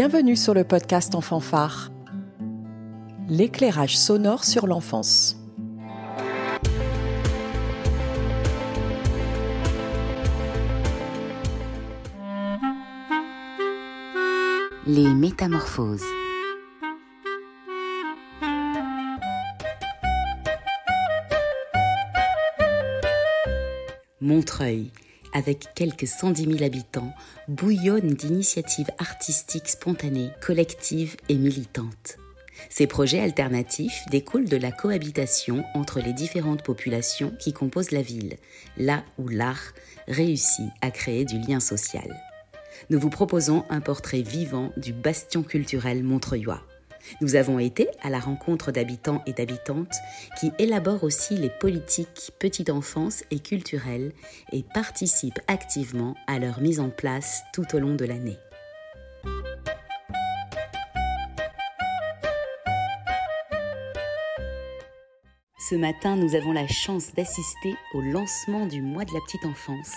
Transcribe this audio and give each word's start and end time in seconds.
Bienvenue 0.00 0.36
sur 0.36 0.54
le 0.54 0.62
podcast 0.62 1.16
En 1.16 1.20
fanfare, 1.20 1.90
l'éclairage 3.28 3.98
sonore 3.98 4.44
sur 4.44 4.68
l'enfance. 4.68 5.36
Les 14.86 15.12
métamorphoses. 15.14 16.04
Montreuil, 24.20 24.92
avec 25.38 25.68
quelques 25.76 26.08
110 26.08 26.58
000 26.58 26.64
habitants, 26.64 27.14
bouillonne 27.46 28.14
d'initiatives 28.14 28.90
artistiques 28.98 29.68
spontanées, 29.68 30.30
collectives 30.44 31.16
et 31.28 31.36
militantes. 31.36 32.16
Ces 32.70 32.88
projets 32.88 33.20
alternatifs 33.20 34.04
découlent 34.10 34.48
de 34.48 34.56
la 34.56 34.72
cohabitation 34.72 35.64
entre 35.74 36.00
les 36.00 36.12
différentes 36.12 36.64
populations 36.64 37.32
qui 37.38 37.52
composent 37.52 37.92
la 37.92 38.02
ville, 38.02 38.36
là 38.76 39.04
où 39.16 39.28
l'art 39.28 39.74
réussit 40.08 40.70
à 40.80 40.90
créer 40.90 41.24
du 41.24 41.38
lien 41.38 41.60
social. 41.60 42.20
Nous 42.90 42.98
vous 42.98 43.10
proposons 43.10 43.64
un 43.70 43.80
portrait 43.80 44.22
vivant 44.22 44.72
du 44.76 44.92
bastion 44.92 45.44
culturel 45.44 46.02
montreuillois. 46.02 46.62
Nous 47.20 47.36
avons 47.36 47.58
été 47.58 47.88
à 48.02 48.10
la 48.10 48.18
rencontre 48.18 48.72
d'habitants 48.72 49.22
et 49.26 49.32
d'habitantes 49.32 49.96
qui 50.38 50.52
élaborent 50.58 51.04
aussi 51.04 51.36
les 51.36 51.50
politiques 51.50 52.32
petite 52.38 52.70
enfance 52.70 53.24
et 53.30 53.38
culturelles 53.38 54.12
et 54.52 54.62
participent 54.62 55.40
activement 55.46 56.14
à 56.26 56.38
leur 56.38 56.60
mise 56.60 56.80
en 56.80 56.90
place 56.90 57.42
tout 57.52 57.66
au 57.74 57.78
long 57.78 57.94
de 57.94 58.04
l'année. 58.04 58.38
Ce 65.70 65.74
matin, 65.74 66.16
nous 66.16 66.34
avons 66.34 66.52
la 66.52 66.66
chance 66.66 67.12
d'assister 67.14 67.74
au 67.92 68.00
lancement 68.00 68.64
du 68.64 68.80
mois 68.80 69.04
de 69.04 69.12
la 69.12 69.20
petite 69.20 69.44
enfance 69.44 69.92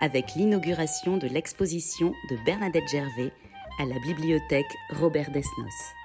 avec 0.00 0.34
l'inauguration 0.34 1.18
de 1.18 1.26
l'exposition 1.26 2.14
de 2.30 2.36
Bernadette 2.46 2.88
Gervais 2.88 3.32
à 3.78 3.84
la 3.84 3.98
bibliothèque 3.98 4.74
Robert 4.90 5.30
Desnos. 5.30 5.99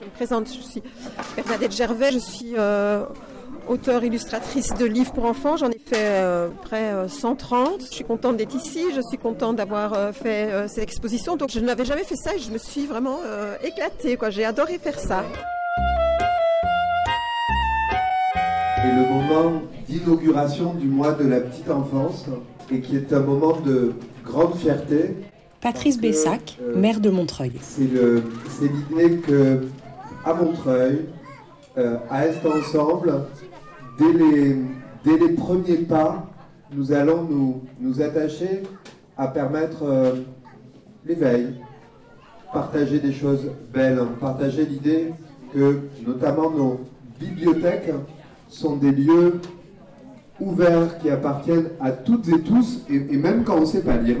Je 0.00 0.04
me 0.04 0.10
présente, 0.14 0.48
je 0.48 0.60
suis 0.60 0.82
Bernadette 1.36 1.72
Gervais, 1.72 2.12
je 2.12 2.18
suis 2.18 2.52
euh, 2.56 3.04
auteure 3.68 4.04
illustratrice 4.04 4.74
de 4.74 4.84
livres 4.84 5.12
pour 5.12 5.24
enfants. 5.24 5.56
J'en 5.56 5.70
ai 5.70 5.78
fait 5.78 5.96
euh, 5.96 6.48
près 6.62 6.92
130. 7.08 7.80
Je 7.80 7.94
suis 7.94 8.04
contente 8.04 8.36
d'être 8.36 8.54
ici, 8.54 8.86
je 8.94 9.00
suis 9.00 9.18
contente 9.18 9.56
d'avoir 9.56 9.94
euh, 9.94 10.12
fait 10.12 10.52
euh, 10.52 10.68
cette 10.68 10.84
exposition. 10.84 11.36
Donc 11.36 11.50
je 11.50 11.60
n'avais 11.60 11.84
jamais 11.84 12.04
fait 12.04 12.16
ça 12.16 12.34
et 12.34 12.38
je 12.38 12.50
me 12.50 12.58
suis 12.58 12.86
vraiment 12.86 13.18
euh, 13.24 13.56
éclatée. 13.62 14.18
J'ai 14.30 14.44
adoré 14.44 14.78
faire 14.78 14.98
ça. 14.98 15.24
Et 18.84 18.94
le 18.96 19.08
moment 19.08 19.62
d'inauguration 19.88 20.74
du 20.74 20.86
mois 20.86 21.12
de 21.12 21.26
la 21.26 21.40
petite 21.40 21.70
enfance 21.70 22.26
et 22.70 22.80
qui 22.80 22.96
est 22.96 23.12
un 23.12 23.20
moment 23.20 23.58
de 23.60 23.94
grande 24.24 24.56
fierté. 24.56 25.16
Patrice 25.60 25.98
Bessac, 25.98 26.58
euh, 26.60 26.76
maire 26.76 27.00
de 27.00 27.08
Montreuil. 27.08 27.52
C'est 27.60 27.82
l'idée 27.82 29.16
que 29.18 29.60
à 30.24 30.34
Montreuil, 30.34 31.06
euh, 31.78 31.96
à 32.10 32.26
Est 32.26 32.44
Ensemble, 32.44 33.22
dès 33.98 34.12
les, 34.12 34.56
dès 35.04 35.18
les 35.18 35.32
premiers 35.34 35.78
pas, 35.78 36.26
nous 36.72 36.92
allons 36.92 37.22
nous, 37.22 37.62
nous 37.80 38.02
attacher 38.02 38.62
à 39.16 39.28
permettre 39.28 39.82
euh, 39.84 40.12
l'éveil, 41.06 41.54
partager 42.52 42.98
des 42.98 43.12
choses 43.12 43.50
belles, 43.72 44.00
partager 44.20 44.66
l'idée 44.66 45.12
que 45.52 45.80
notamment 46.06 46.50
nos 46.50 46.80
bibliothèques 47.18 47.90
sont 48.54 48.76
des 48.76 48.92
lieux 48.92 49.40
ouverts 50.40 50.98
qui 50.98 51.10
appartiennent 51.10 51.70
à 51.80 51.90
toutes 51.90 52.28
et 52.28 52.40
tous, 52.40 52.82
et, 52.88 53.16
même 53.16 53.44
quand 53.44 53.56
on 53.56 53.60
ne 53.62 53.66
sait 53.66 53.82
pas 53.82 53.96
lire. 53.96 54.16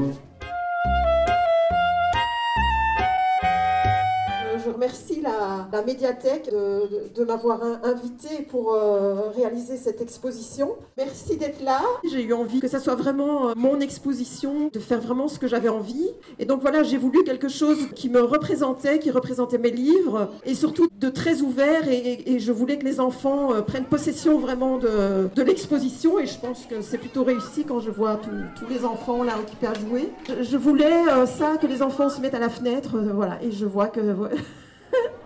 La, 5.74 5.82
médiathèque 5.82 6.50
de, 6.50 7.24
m'avoir 7.24 7.62
in- 7.62 7.80
invité 7.84 8.42
pour 8.48 8.74
euh, 8.74 9.30
réaliser 9.34 9.76
cette 9.76 10.00
exposition. 10.00 10.76
Merci 10.96 11.36
d'être 11.36 11.62
là. 11.62 11.80
J'ai 12.10 12.22
eu 12.22 12.32
envie 12.32 12.60
que 12.60 12.68
ça 12.68 12.80
soit 12.80 12.94
vraiment 12.94 13.48
euh, 13.48 13.52
mon 13.56 13.80
exposition, 13.80 14.70
de 14.72 14.78
faire 14.78 15.00
vraiment 15.00 15.28
ce 15.28 15.38
que 15.38 15.46
j'avais 15.46 15.68
envie. 15.68 16.10
Et 16.38 16.44
donc 16.46 16.60
voilà, 16.60 16.82
j'ai 16.82 16.96
voulu 16.96 17.24
quelque 17.24 17.48
chose 17.48 17.88
qui 17.94 18.08
me 18.08 18.22
représentait, 18.22 18.98
qui 18.98 19.10
représentait 19.10 19.58
mes 19.58 19.70
livres, 19.70 20.30
et 20.44 20.54
surtout 20.54 20.88
de 20.98 21.08
très 21.08 21.40
ouvert. 21.40 21.88
Et, 21.88 22.38
je 22.38 22.52
voulais 22.52 22.78
que 22.78 22.84
les 22.84 23.00
enfants 23.00 23.52
euh, 23.52 23.62
prennent 23.62 23.84
possession 23.84 24.38
vraiment 24.38 24.78
de, 24.78 25.42
l'exposition. 25.42 26.18
Et 26.18 26.26
je 26.26 26.38
pense 26.38 26.66
que 26.66 26.80
c'est 26.82 26.98
plutôt 26.98 27.24
réussi 27.24 27.64
quand 27.64 27.80
je 27.80 27.90
vois 27.90 28.16
tous- 28.16 28.66
les 28.68 28.84
enfants 28.84 29.22
là 29.22 29.34
occupés 29.38 29.66
à 29.66 29.74
jouer. 29.74 30.08
Je, 30.40 30.56
voulais 30.56 31.04
ça, 31.26 31.56
que 31.60 31.66
les 31.66 31.82
enfants 31.82 32.08
se 32.08 32.20
mettent 32.20 32.34
à 32.34 32.38
la 32.38 32.48
fenêtre, 32.48 32.98
voilà. 32.98 33.38
Et 33.42 33.52
je 33.52 33.66
vois 33.66 33.88
que 33.88 34.00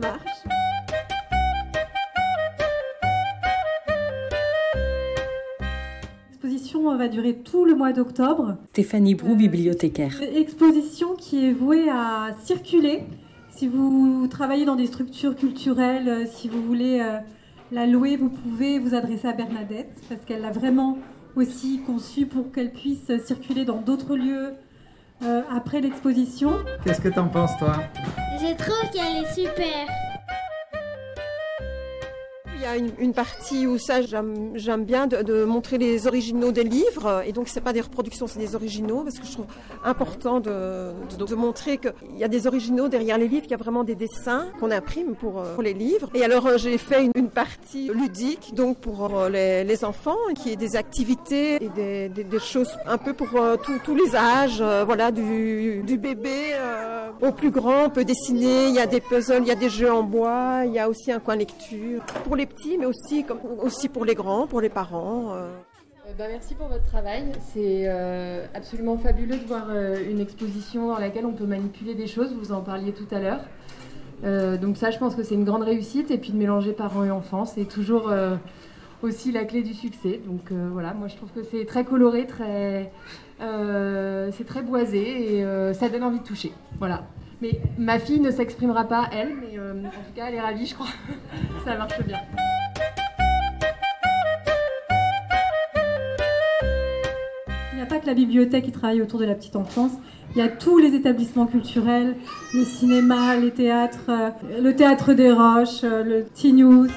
ça 0.00 0.08
marche. 0.08 0.44
L'exposition 6.30 6.96
va 6.96 7.08
durer 7.08 7.36
tout 7.36 7.64
le 7.64 7.74
mois 7.74 7.92
d'octobre. 7.92 8.56
Stéphanie 8.70 9.14
Brou, 9.14 9.34
bibliothécaire. 9.34 10.20
Une 10.22 10.36
Exposition 10.36 11.14
qui 11.14 11.46
est 11.46 11.52
vouée 11.52 11.88
à 11.88 12.34
circuler. 12.44 13.04
Si 13.50 13.68
vous 13.68 14.26
travaillez 14.28 14.64
dans 14.64 14.76
des 14.76 14.86
structures 14.86 15.34
culturelles, 15.34 16.08
euh, 16.08 16.26
si 16.26 16.48
vous 16.48 16.62
voulez 16.62 17.00
euh, 17.00 17.18
la 17.72 17.86
louer, 17.86 18.16
vous 18.16 18.28
pouvez 18.28 18.78
vous 18.78 18.94
adresser 18.94 19.28
à 19.28 19.32
Bernadette 19.32 19.94
parce 20.10 20.20
qu'elle 20.26 20.42
l'a 20.42 20.50
vraiment 20.50 20.98
aussi 21.36 21.80
conçue 21.80 22.26
pour 22.26 22.52
qu'elle 22.52 22.70
puisse 22.70 23.10
circuler 23.24 23.64
dans 23.64 23.80
d'autres 23.80 24.14
lieux 24.14 24.52
euh, 25.22 25.42
après 25.54 25.80
l'exposition. 25.80 26.52
Qu'est-ce 26.84 27.00
que 27.00 27.08
t'en 27.08 27.28
penses, 27.28 27.56
toi? 27.58 27.74
Je 28.40 28.54
trouve 28.54 28.90
qu'elle 28.92 29.24
est 29.24 29.32
super. 29.34 29.86
Il 32.66 32.80
y 32.80 32.82
a 32.82 32.90
une, 32.98 33.12
partie 33.12 33.64
où 33.68 33.78
ça, 33.78 34.00
j'aime 34.02 34.84
bien 34.84 35.06
de, 35.06 35.44
montrer 35.44 35.78
les 35.78 36.08
originaux 36.08 36.50
des 36.50 36.64
livres. 36.64 37.22
Et 37.24 37.30
donc, 37.30 37.46
c'est 37.46 37.60
pas 37.60 37.72
des 37.72 37.80
reproductions, 37.80 38.26
c'est 38.26 38.40
des 38.40 38.56
originaux, 38.56 39.02
parce 39.04 39.20
que 39.20 39.26
je 39.26 39.32
trouve 39.32 39.46
important 39.84 40.40
de, 40.40 40.92
montrer 41.36 41.78
qu'il 41.78 42.16
y 42.16 42.24
a 42.24 42.28
des 42.28 42.48
originaux 42.48 42.88
derrière 42.88 43.18
les 43.18 43.28
livres, 43.28 43.42
qu'il 43.42 43.52
y 43.52 43.54
a 43.54 43.58
vraiment 43.58 43.84
des 43.84 43.94
dessins 43.94 44.46
qu'on 44.58 44.72
imprime 44.72 45.14
pour, 45.14 45.38
euh, 45.38 45.62
les 45.62 45.74
livres. 45.74 46.10
Et 46.14 46.24
alors, 46.24 46.46
euh, 46.46 46.58
j'ai 46.58 46.76
fait 46.76 47.04
une, 47.14 47.28
partie 47.28 47.88
ludique, 47.88 48.54
donc 48.54 48.78
pour 48.78 49.16
euh, 49.16 49.28
les, 49.28 49.84
enfants, 49.84 50.16
qui 50.34 50.50
est 50.52 50.56
des 50.56 50.74
activités 50.74 51.62
et 51.62 51.68
des, 51.68 52.38
choses 52.40 52.70
un 52.86 52.98
peu 52.98 53.12
pour 53.12 53.28
tous- 53.62 53.94
les 53.94 54.16
âges, 54.16 54.62
voilà, 54.84 55.12
du, 55.12 55.98
bébé 55.98 56.56
au 57.20 57.32
plus 57.32 57.50
grand, 57.50 57.84
on 57.86 57.90
peut 57.90 58.04
dessiner, 58.04 58.68
il 58.68 58.74
y 58.74 58.78
a 58.78 58.86
des 58.86 59.00
puzzles, 59.00 59.42
il 59.42 59.48
y 59.48 59.52
a 59.52 59.56
des 59.56 59.70
jeux 59.70 59.90
en 59.90 60.02
bois, 60.02 60.62
il 60.66 60.72
y 60.72 60.78
a 60.78 60.88
aussi 60.88 61.12
un 61.12 61.20
coin 61.20 61.36
lecture. 61.36 62.02
Pour 62.24 62.36
les 62.36 62.46
mais 62.78 62.86
aussi, 62.86 63.24
comme, 63.24 63.40
aussi 63.62 63.88
pour 63.88 64.04
les 64.04 64.14
grands, 64.14 64.46
pour 64.46 64.60
les 64.60 64.68
parents. 64.68 65.34
bah, 66.18 66.24
merci 66.28 66.54
pour 66.54 66.68
votre 66.68 66.84
travail. 66.84 67.32
C'est 67.52 67.84
euh, 67.86 68.46
absolument 68.54 68.96
fabuleux 68.96 69.38
de 69.38 69.44
voir 69.44 69.70
une 69.70 70.20
exposition 70.20 70.88
dans 70.88 70.98
laquelle 70.98 71.26
on 71.26 71.32
peut 71.32 71.46
manipuler 71.46 71.94
des 71.94 72.06
choses. 72.06 72.32
Vous 72.32 72.52
en 72.52 72.60
parliez 72.60 72.92
tout 72.92 73.08
à 73.14 73.20
l'heure. 73.20 74.58
Donc 74.58 74.76
ça, 74.76 74.90
je 74.90 74.98
pense 74.98 75.14
que 75.14 75.22
c'est 75.22 75.34
une 75.34 75.44
grande 75.44 75.62
réussite. 75.62 76.10
Et 76.10 76.18
puis 76.18 76.30
de 76.30 76.36
mélanger 76.36 76.72
parents 76.72 77.04
et 77.04 77.10
enfants, 77.10 77.44
c'est 77.44 77.64
toujours 77.64 78.12
aussi 79.02 79.32
la 79.32 79.44
clé 79.44 79.62
du 79.62 79.74
succès. 79.74 80.20
Donc 80.26 80.50
euh, 80.50 80.68
voilà, 80.72 80.94
moi 80.94 81.08
je 81.08 81.16
trouve 81.16 81.30
que 81.30 81.42
c'est 81.42 81.64
très 81.64 81.84
coloré, 81.84 82.26
très, 82.26 82.92
euh, 83.40 84.30
c'est 84.36 84.46
très 84.46 84.62
boisé 84.62 85.36
et 85.36 85.44
euh, 85.44 85.72
ça 85.72 85.88
donne 85.88 86.02
envie 86.02 86.20
de 86.20 86.24
toucher. 86.24 86.52
Voilà. 86.78 87.04
Mais 87.42 87.60
ma 87.76 87.98
fille 87.98 88.20
ne 88.20 88.30
s'exprimera 88.30 88.84
pas 88.84 89.10
elle, 89.12 89.34
mais 89.36 89.58
en 89.58 89.90
tout 89.90 90.14
cas 90.14 90.26
elle 90.28 90.34
est 90.34 90.40
ravie, 90.40 90.66
je 90.66 90.74
crois. 90.74 90.86
ça 91.64 91.76
marche 91.76 92.00
bien. 92.02 92.18
Il 97.72 97.76
n'y 97.76 97.82
a 97.82 97.86
pas 97.86 97.98
que 97.98 98.06
la 98.06 98.14
bibliothèque 98.14 98.64
qui 98.64 98.72
travaille 98.72 99.02
autour 99.02 99.20
de 99.20 99.26
la 99.26 99.34
petite 99.34 99.56
enfance. 99.56 99.92
Il 100.34 100.38
y 100.38 100.42
a 100.42 100.48
tous 100.48 100.78
les 100.78 100.94
établissements 100.94 101.46
culturels, 101.46 102.16
le 102.54 102.64
cinéma, 102.64 103.36
les 103.36 103.50
théâtres, 103.50 104.10
le 104.60 104.74
théâtre 104.74 105.12
des 105.12 105.30
Roches, 105.30 105.82
le 105.82 106.24
T-News. 106.24 106.88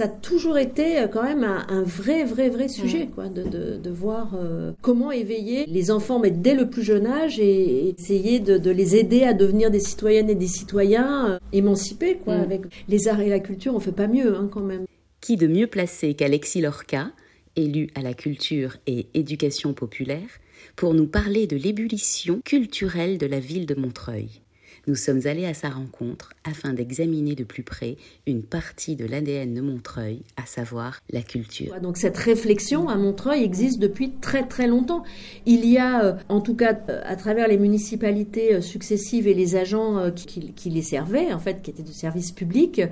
Ça 0.00 0.06
a 0.06 0.08
toujours 0.08 0.56
été 0.56 0.98
euh, 0.98 1.08
quand 1.08 1.22
même 1.22 1.44
un, 1.44 1.82
vrai, 1.82 2.24
vrai, 2.24 2.48
vrai 2.48 2.68
sujet, 2.68 3.06
quoi, 3.14 3.28
de, 3.28 3.90
voir 3.90 4.32
euh, 4.34 4.72
comment 4.80 5.12
éveiller 5.12 5.66
les 5.66 5.90
enfants, 5.90 6.18
mais 6.18 6.30
dès 6.30 6.54
le 6.54 6.70
plus 6.70 6.82
jeune 6.82 7.06
âge, 7.06 7.38
et, 7.38 7.94
essayer 7.98 8.40
de, 8.40 8.70
les 8.70 8.96
aider 8.96 9.24
à 9.24 9.34
devenir 9.34 9.70
des 9.70 9.78
citoyennes 9.78 10.30
et 10.30 10.34
des 10.34 10.46
citoyens 10.46 11.32
euh, 11.32 11.38
émancipés, 11.52 12.16
quoi. 12.16 12.38
Mm. 12.38 12.40
Avec 12.40 12.62
les 12.88 13.08
arts 13.08 13.20
et 13.20 13.28
la 13.28 13.40
culture, 13.40 13.74
on 13.74 13.80
fait 13.80 13.92
pas 13.92 14.06
mieux, 14.06 14.34
hein, 14.34 14.48
quand 14.50 14.62
même. 14.62 14.86
Qui 15.20 15.36
de 15.36 15.46
mieux 15.46 15.66
placé 15.66 16.14
qu'Alexis 16.14 16.62
Lorca, 16.62 17.10
élu 17.56 17.90
à 17.94 18.00
la 18.00 18.14
culture 18.14 18.78
et 18.86 19.08
éducation 19.12 19.74
populaire, 19.74 20.30
pour 20.76 20.94
nous 20.94 21.08
parler 21.08 21.46
de 21.46 21.58
l'ébullition 21.58 22.40
culturelle 22.42 23.18
de 23.18 23.26
la 23.26 23.38
ville 23.38 23.66
de 23.66 23.74
Montreuil? 23.74 24.40
Nous 24.90 24.96
sommes 24.96 25.20
allés 25.26 25.46
à 25.46 25.54
sa 25.54 25.68
rencontre 25.68 26.32
afin 26.42 26.72
d'examiner 26.72 27.36
de 27.36 27.44
plus 27.44 27.62
près 27.62 27.96
une 28.26 28.42
partie 28.42 28.96
de 28.96 29.06
l'ADN 29.06 29.54
de 29.54 29.60
Montreuil, 29.60 30.22
à 30.36 30.46
savoir 30.46 30.98
la 31.12 31.22
culture. 31.22 31.80
Donc 31.80 31.96
cette 31.96 32.16
réflexion 32.16 32.88
à 32.88 32.96
Montreuil 32.96 33.44
existe 33.44 33.78
depuis 33.78 34.10
très 34.20 34.48
très 34.48 34.66
longtemps. 34.66 35.04
Il 35.46 35.64
y 35.64 35.78
a, 35.78 36.02
euh, 36.02 36.12
en 36.28 36.40
tout 36.40 36.56
cas 36.56 36.76
euh, 36.88 37.00
à 37.04 37.14
travers 37.14 37.46
les 37.46 37.56
municipalités 37.56 38.56
euh, 38.56 38.60
successives 38.60 39.28
et 39.28 39.34
les 39.34 39.54
agents 39.54 40.10
qui, 40.10 40.70
les 40.70 40.82
servaient, 40.82 41.32
en 41.32 41.38
fait, 41.38 41.62
qui 41.62 41.70
étaient 41.70 41.84
de 41.84 41.92
service 41.92 42.32
public, 42.32 42.82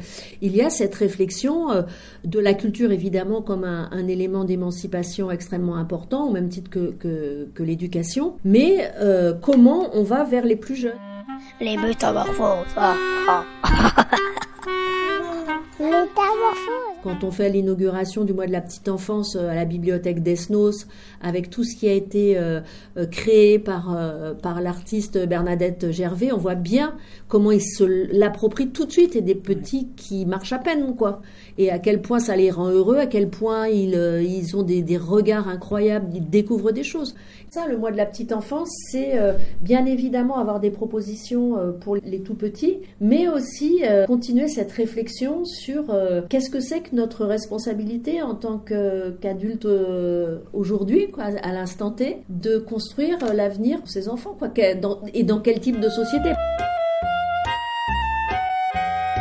il 0.40 0.54
y 0.54 0.62
a 0.62 0.70
cette 0.70 0.94
réflexion 0.94 1.84
de 2.24 2.38
la 2.38 2.54
culture 2.54 2.92
évidemment 2.92 3.42
comme 3.42 3.64
un, 3.64 4.06
élément 4.06 4.44
d'émancipation 4.44 5.32
extrêmement 5.32 5.76
important, 5.76 6.28
au 6.28 6.32
même 6.32 6.48
titre 6.48 6.70
que, 6.70 7.48
l'éducation, 7.58 8.36
mais 8.44 8.88
comment 9.42 9.90
on 9.94 10.04
va 10.04 10.22
vers 10.22 10.44
les 10.44 10.56
plus 10.56 10.76
jeunes 10.76 10.98
métamorphoses. 11.60 12.66
Ah, 12.76 12.94
ah. 13.28 14.06
Quand 17.02 17.22
on 17.22 17.30
fait 17.30 17.48
l'inauguration 17.48 18.24
du 18.24 18.32
mois 18.32 18.46
de 18.46 18.52
la 18.52 18.60
petite 18.60 18.88
enfance 18.88 19.36
euh, 19.36 19.48
à 19.48 19.54
la 19.54 19.64
bibliothèque 19.64 20.22
d'Esnos, 20.22 20.88
avec 21.20 21.50
tout 21.50 21.62
ce 21.62 21.76
qui 21.76 21.88
a 21.88 21.92
été 21.92 22.36
euh, 22.36 22.60
euh, 22.96 23.06
créé 23.06 23.58
par, 23.60 23.96
par 24.42 24.60
l'artiste 24.60 25.26
Bernadette 25.26 25.92
Gervais, 25.92 26.32
on 26.32 26.38
voit 26.38 26.56
bien 26.56 26.96
comment 27.28 27.52
ils 27.52 27.62
se 27.62 27.84
l'approprient 27.84 28.70
tout 28.70 28.86
de 28.86 28.92
suite 28.92 29.14
et 29.14 29.20
des 29.20 29.36
petits 29.36 29.88
qui 29.96 30.26
marchent 30.26 30.52
à 30.52 30.58
peine, 30.58 30.96
quoi. 30.96 31.22
Et 31.58 31.70
à 31.70 31.78
quel 31.78 32.00
point 32.00 32.20
ça 32.20 32.36
les 32.36 32.50
rend 32.50 32.70
heureux, 32.70 32.96
à 32.96 33.06
quel 33.06 33.28
point 33.28 33.68
ils, 33.68 33.94
ils 34.24 34.56
ont 34.56 34.62
des, 34.62 34.82
des 34.82 34.96
regards 34.96 35.48
incroyables, 35.48 36.08
ils 36.14 36.28
découvrent 36.28 36.72
des 36.72 36.84
choses. 36.84 37.14
Ça, 37.50 37.66
le 37.66 37.78
mois 37.78 37.90
de 37.90 37.96
la 37.96 38.04
petite 38.04 38.32
enfance, 38.32 38.68
c'est 38.90 39.18
euh, 39.18 39.32
bien 39.62 39.86
évidemment 39.86 40.36
avoir 40.36 40.60
des 40.60 40.70
propositions 40.70 41.58
euh, 41.58 41.72
pour 41.72 41.96
les 41.96 42.20
tout 42.20 42.34
petits, 42.34 42.78
mais 43.00 43.26
aussi 43.28 43.82
euh, 43.84 44.06
continuer 44.06 44.48
cette 44.48 44.70
réflexion 44.72 45.44
sur 45.44 45.86
qu'est-ce 46.28 46.50
que 46.50 46.60
c'est 46.60 46.80
que 46.80 46.94
notre 46.94 47.24
responsabilité 47.24 48.22
en 48.22 48.34
tant 48.34 48.58
qu'adulte 48.58 49.66
aujourd'hui, 50.52 51.08
à 51.18 51.52
l'instant 51.52 51.90
T, 51.90 52.18
de 52.28 52.58
construire 52.58 53.18
l'avenir 53.34 53.78
pour 53.78 53.88
ses 53.88 54.08
enfants, 54.08 54.36
quoi, 54.38 54.48
et 55.14 55.24
dans 55.24 55.40
quel 55.40 55.60
type 55.60 55.80
de 55.80 55.88
société. 55.88 56.30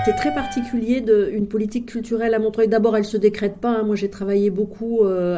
C'est 0.07 0.15
très 0.15 0.33
particulier 0.33 1.01
d'une 1.01 1.47
politique 1.47 1.87
culturelle 1.87 2.33
à 2.33 2.39
Montreuil. 2.39 2.69
D'abord, 2.69 2.95
elle 2.95 3.03
se 3.03 3.17
décrète 3.17 3.57
pas. 3.57 3.71
Hein. 3.71 3.83
Moi, 3.83 3.97
j'ai 3.97 4.09
travaillé 4.09 4.49
beaucoup, 4.49 5.03
euh, 5.03 5.37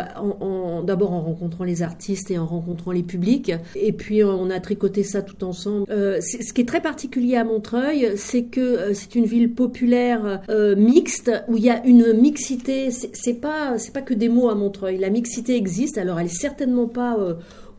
d'abord 0.84 1.14
en 1.14 1.22
rencontrant 1.22 1.64
les 1.64 1.82
artistes 1.82 2.30
et 2.30 2.38
en 2.38 2.46
rencontrant 2.46 2.92
les 2.92 3.02
publics. 3.02 3.52
Et 3.74 3.92
puis, 3.94 4.24
on 4.24 4.52
a 4.52 4.60
tricoté 4.60 5.02
ça 5.02 5.24
tout 5.24 5.44
ensemble. 5.44 5.88
Euh, 5.90 6.22
ce 6.22 6.54
qui 6.54 6.62
est 6.62 6.68
très 6.68 6.82
particulier 6.82 7.36
à 7.36 7.46
Montreuil, 7.46 8.12
c'est 8.16 8.44
que 8.44 8.62
euh, 8.62 8.94
c'est 8.94 9.16
une 9.16 9.26
ville 9.26 9.56
populaire 9.56 10.42
mixte 10.78 11.32
où 11.48 11.58
il 11.58 11.64
y 11.64 11.72
a 11.72 11.84
une 11.84 12.14
mixité. 12.14 12.92
C'est 12.92 13.42
pas, 13.42 13.80
c'est 13.80 13.92
pas 13.92 14.04
que 14.04 14.14
des 14.14 14.30
mots 14.30 14.50
à 14.50 14.56
Montreuil. 14.56 15.00
La 15.00 15.10
mixité 15.10 15.56
existe. 15.56 15.98
Alors, 15.98 16.20
elle 16.20 16.28
est 16.28 16.42
certainement 16.42 16.86
pas 16.86 17.18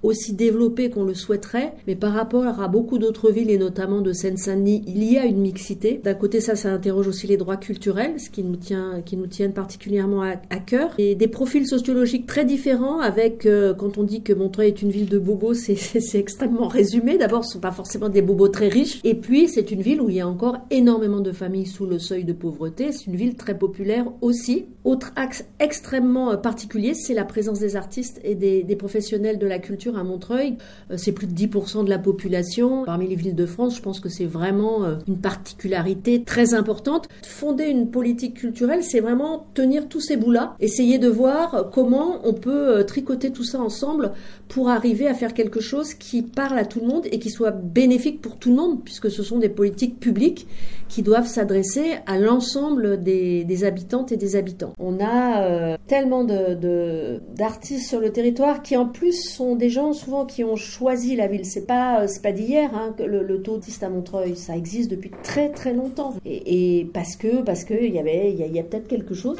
aussi 0.02 0.32
développé 0.32 0.90
qu'on 0.90 1.04
le 1.04 1.14
souhaiterait, 1.14 1.74
mais 1.86 1.94
par 1.94 2.12
rapport 2.12 2.60
à 2.60 2.68
beaucoup 2.68 2.98
d'autres 2.98 3.30
villes 3.30 3.50
et 3.50 3.58
notamment 3.58 4.00
de 4.00 4.12
Seine-Saint-Denis, 4.12 4.82
il 4.86 5.04
y 5.04 5.18
a 5.18 5.26
une 5.26 5.40
mixité. 5.40 6.00
D'un 6.02 6.14
côté, 6.14 6.40
ça, 6.40 6.56
ça 6.56 6.72
interroge 6.72 7.08
aussi 7.08 7.26
les 7.26 7.36
droits 7.36 7.58
culturels, 7.58 8.18
ce 8.18 8.30
qui 8.30 8.42
nous 8.42 8.56
tient, 8.56 9.02
qui 9.04 9.16
nous 9.16 9.26
tiennent 9.26 9.52
particulièrement 9.52 10.22
à, 10.22 10.36
cœur, 10.58 10.94
et 10.98 11.14
des 11.14 11.28
profils 11.28 11.66
sociologiques 11.66 12.26
très 12.26 12.44
différents. 12.44 13.00
Avec, 13.00 13.44
euh, 13.44 13.74
quand 13.74 13.98
on 13.98 14.02
dit 14.02 14.22
que 14.22 14.32
Montreuil 14.32 14.68
est 14.68 14.82
une 14.82 14.90
ville 14.90 15.08
de 15.08 15.18
bobos, 15.18 15.54
c'est 15.54 16.18
extrêmement 16.18 16.68
résumé. 16.68 17.18
D'abord, 17.18 17.44
ce 17.44 17.54
sont 17.54 17.60
pas 17.60 17.70
forcément 17.70 18.08
des 18.08 18.22
bobos 18.22 18.48
très 18.48 18.68
riches, 18.68 19.00
et 19.04 19.14
puis 19.14 19.48
c'est 19.48 19.70
une 19.70 19.82
ville 19.82 20.00
où 20.00 20.08
il 20.08 20.16
y 20.16 20.20
a 20.20 20.28
encore 20.28 20.58
énormément 20.70 21.20
de 21.20 21.32
familles 21.32 21.66
sous 21.66 21.86
le 21.86 21.98
seuil 21.98 22.24
de 22.24 22.32
pauvreté. 22.32 22.92
C'est 22.92 23.06
une 23.06 23.16
ville 23.16 23.34
très 23.34 23.56
populaire 23.56 24.06
aussi. 24.22 24.66
Autre 24.84 25.12
axe 25.16 25.44
extrêmement 25.58 26.32
euh, 26.32 26.36
particulier, 26.36 26.94
c'est 26.94 27.14
la 27.14 27.24
présence 27.24 27.60
des 27.60 27.76
artistes 27.76 28.20
et 28.24 28.34
des 28.34 28.76
professionnels 28.76 29.38
de 29.38 29.46
la 29.46 29.58
culture 29.58 29.89
à 29.96 30.02
Montreuil. 30.02 30.56
Euh, 30.90 30.96
c'est 30.96 31.12
plus 31.12 31.26
de 31.26 31.34
10% 31.34 31.84
de 31.84 31.90
la 31.90 31.98
population. 31.98 32.84
Parmi 32.84 33.08
les 33.08 33.16
villes 33.16 33.34
de 33.34 33.46
France, 33.46 33.76
je 33.76 33.82
pense 33.82 34.00
que 34.00 34.08
c'est 34.08 34.24
vraiment 34.24 34.84
euh, 34.84 34.96
une 35.08 35.18
particularité 35.18 36.22
très 36.22 36.54
importante. 36.54 37.08
Fonder 37.22 37.66
une 37.66 37.90
politique 37.90 38.34
culturelle, 38.34 38.82
c'est 38.82 39.00
vraiment 39.00 39.46
tenir 39.54 39.88
tous 39.88 40.00
ces 40.00 40.16
bouts-là, 40.16 40.54
essayer 40.60 40.98
de 40.98 41.08
voir 41.08 41.70
comment 41.72 42.20
on 42.24 42.34
peut 42.34 42.78
euh, 42.78 42.84
tricoter 42.84 43.30
tout 43.30 43.44
ça 43.44 43.60
ensemble 43.60 44.12
pour 44.48 44.68
arriver 44.68 45.06
à 45.06 45.14
faire 45.14 45.34
quelque 45.34 45.60
chose 45.60 45.94
qui 45.94 46.22
parle 46.22 46.58
à 46.58 46.64
tout 46.64 46.80
le 46.80 46.86
monde 46.86 47.06
et 47.10 47.18
qui 47.18 47.30
soit 47.30 47.52
bénéfique 47.52 48.20
pour 48.20 48.36
tout 48.36 48.50
le 48.50 48.56
monde, 48.56 48.82
puisque 48.84 49.10
ce 49.10 49.22
sont 49.22 49.38
des 49.38 49.48
politiques 49.48 50.00
publiques 50.00 50.46
qui 50.88 51.02
doivent 51.02 51.28
s'adresser 51.28 51.98
à 52.06 52.18
l'ensemble 52.18 53.00
des, 53.00 53.64
habitantes 53.64 54.10
et 54.10 54.16
des 54.16 54.34
habitants. 54.34 54.72
On 54.78 54.98
a 55.00 55.76
tellement 55.86 56.24
de, 56.24 57.20
d'artistes 57.36 57.88
sur 57.88 58.00
le 58.00 58.10
territoire 58.10 58.62
qui 58.62 58.76
en 58.76 58.86
plus 58.86 59.12
sont 59.12 59.54
des 59.54 59.70
gens 59.70 59.79
souvent 59.92 60.26
qui 60.26 60.44
ont 60.44 60.56
choisi 60.56 61.16
la 61.16 61.26
ville. 61.26 61.44
C'est 61.44 61.66
pas 61.66 62.02
euh, 62.02 62.06
c'est 62.06 62.22
pas 62.22 62.32
d'hier 62.32 62.70
hein, 62.74 62.94
le, 62.98 63.22
le 63.22 63.42
taux 63.42 63.60
à 63.82 63.88
Montreuil, 63.88 64.36
ça 64.36 64.56
existe 64.56 64.90
depuis 64.90 65.10
très 65.22 65.50
très 65.50 65.72
longtemps. 65.72 66.14
Et, 66.24 66.88
parce 66.92 67.16
que 67.16 67.42
parce 67.42 67.64
que 67.64 67.74
il 67.74 67.94
y 67.94 67.98
avait 67.98 68.32
il 68.32 68.54
y 68.54 68.58
a 68.58 68.62
peut-être 68.62 68.88
quelque 68.88 69.14
chose. 69.14 69.38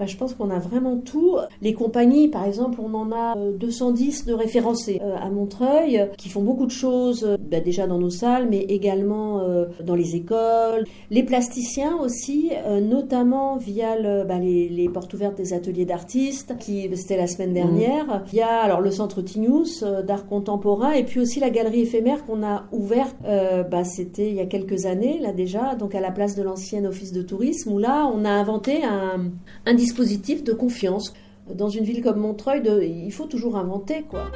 Bah, 0.00 0.06
je 0.06 0.16
pense 0.16 0.32
qu'on 0.32 0.48
a 0.48 0.58
vraiment 0.58 0.96
tout. 0.96 1.36
Les 1.60 1.74
compagnies, 1.74 2.28
par 2.28 2.46
exemple, 2.46 2.80
on 2.82 2.94
en 2.94 3.12
a 3.12 3.36
210 3.36 4.22
euh, 4.22 4.30
de 4.30 4.34
référencés 4.34 4.98
euh, 5.04 5.14
à 5.20 5.28
Montreuil, 5.28 6.08
qui 6.16 6.30
font 6.30 6.40
beaucoup 6.40 6.64
de 6.64 6.70
choses, 6.70 7.22
euh, 7.24 7.36
bah, 7.38 7.60
déjà 7.60 7.86
dans 7.86 7.98
nos 7.98 8.08
salles, 8.08 8.48
mais 8.48 8.60
également 8.60 9.42
dans 9.84 9.94
les 9.94 10.16
écoles. 10.16 10.86
Les 11.10 11.22
plasticiens 11.22 11.98
aussi, 11.98 12.50
notamment 12.80 13.58
via 13.58 13.98
le, 13.98 14.24
bah, 14.24 14.38
les, 14.38 14.88
portes 14.88 15.12
ouvertes 15.12 15.36
des 15.36 15.52
ateliers 15.52 15.84
d'artistes, 15.84 16.56
qui 16.58 16.88
c'était 16.94 17.18
la 17.18 17.26
semaine 17.26 17.52
dernière. 17.52 18.24
Il 18.32 18.38
y 18.38 18.42
a 18.42 18.60
alors 18.60 18.80
le 18.80 18.90
centre 18.90 19.20
Tignous 19.20 19.84
d'art 20.06 20.26
contemporain, 20.26 20.92
et 20.92 21.04
puis 21.04 21.20
aussi 21.20 21.40
la 21.40 21.50
galerie 21.50 21.80
éphémère 21.80 22.24
qu'on 22.24 22.42
a 22.42 22.64
ouverte, 22.72 23.16
bah, 23.22 23.84
c'était 23.84 24.30
il 24.30 24.36
y 24.36 24.40
a 24.40 24.46
quelques 24.46 24.86
années, 24.86 25.18
là 25.20 25.32
déjà, 25.32 25.74
donc 25.74 25.94
à 25.94 26.00
la 26.00 26.10
place 26.10 26.36
de 26.36 26.42
l'ancien 26.42 26.84
office 26.86 27.12
de 27.12 27.22
tourisme, 27.22 27.72
où 27.72 27.78
là, 27.78 28.10
on 28.14 28.24
a 28.24 28.30
inventé 28.30 28.82
un, 28.82 29.30
un 29.66 29.74
dispositif 29.74 29.89
de 29.94 30.52
confiance. 30.52 31.12
Dans 31.54 31.68
une 31.68 31.84
ville 31.84 32.02
comme 32.02 32.20
Montreuil, 32.20 32.62
il 32.82 33.12
faut 33.12 33.26
toujours 33.26 33.56
inventer, 33.56 34.02
quoi. 34.02 34.30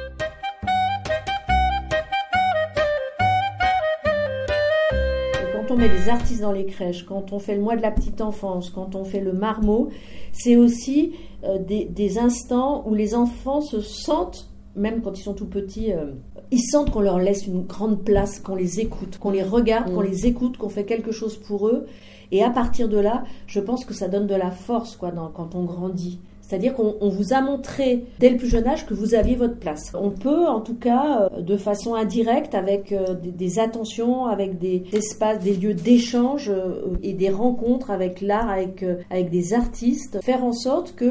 quand 5.67 5.73
on 5.73 5.77
met 5.77 5.89
des 5.89 6.09
artistes 6.09 6.41
dans 6.41 6.51
les 6.51 6.65
crèches, 6.65 7.05
quand 7.05 7.33
on 7.33 7.39
fait 7.39 7.55
le 7.55 7.61
mois 7.61 7.75
de 7.75 7.81
la 7.81 7.89
petite 7.89 8.21
enfance, 8.21 8.69
quand 8.69 8.95
on 8.95 9.03
fait 9.03 9.19
le 9.19 9.33
marmot, 9.33 9.89
c'est 10.31 10.57
aussi 10.57 11.13
euh, 11.43 11.57
des, 11.57 12.17
instants 12.19 12.83
où 12.87 12.93
les 12.93 13.15
enfants 13.15 13.61
se 13.61 13.81
sentent, 13.81 14.49
même 14.75 15.01
quand 15.01 15.17
ils 15.17 15.23
sont 15.23 15.33
tout 15.33 15.47
petits, 15.47 15.91
euh, 15.91 16.11
ils 16.51 16.61
sentent 16.61 16.91
qu'on 16.91 17.01
leur 17.01 17.17
laisse 17.17 17.47
une 17.47 17.63
grande 17.63 18.03
place, 18.03 18.39
qu'on 18.39 18.55
les 18.55 18.79
écoute, 18.79 19.17
qu'on 19.17 19.31
les 19.31 19.41
regarde, 19.41 19.91
qu'on 19.93 20.01
mm. 20.01 20.07
les 20.07 20.27
écoute, 20.27 20.57
qu'on 20.57 20.69
fait 20.69 20.85
quelque 20.85 21.11
chose 21.11 21.37
pour 21.37 21.67
eux. 21.67 21.87
Et 22.31 22.43
à 22.43 22.49
partir 22.49 22.89
de 22.89 22.97
là, 22.97 23.23
je 23.47 23.59
pense 23.59 23.85
que 23.85 23.93
ça 23.93 24.07
donne 24.07 24.27
de 24.27 24.35
la 24.35 24.51
force 24.51 24.95
quoi, 24.95 25.11
quand 25.11 25.55
on 25.55 25.63
grandit. 25.63 26.19
C'est-à-dire 26.47 26.73
qu'on 26.73 27.09
vous 27.09 27.33
a 27.33 27.41
montré 27.41 28.05
dès 28.19 28.29
le 28.29 28.37
plus 28.37 28.47
jeune 28.47 28.67
âge 28.67 28.85
que 28.85 28.93
vous 28.93 29.15
aviez 29.15 29.35
votre 29.35 29.57
place. 29.57 29.91
On 29.95 30.11
peut, 30.11 30.45
en 30.47 30.61
tout 30.61 30.75
cas, 30.75 31.29
euh, 31.33 31.41
de 31.41 31.57
façon 31.57 31.95
indirecte, 31.95 32.53
avec 32.53 32.91
euh, 32.91 33.15
des, 33.15 33.59
attentions, 33.59 34.25
avec 34.25 34.59
des 34.59 34.83
espaces, 34.93 35.39
des 35.39 35.55
lieux 35.55 35.73
d'échange 35.73 36.49
euh, 36.49 36.97
et 37.01 37.13
des 37.13 37.29
rencontres 37.29 37.89
avec 37.89 38.21
l'art, 38.21 38.49
avec, 38.49 38.85
avec 39.09 39.29
des 39.29 39.53
artistes, 39.53 40.19
faire 40.23 40.43
en 40.43 40.53
sorte 40.53 40.95
que 40.95 41.05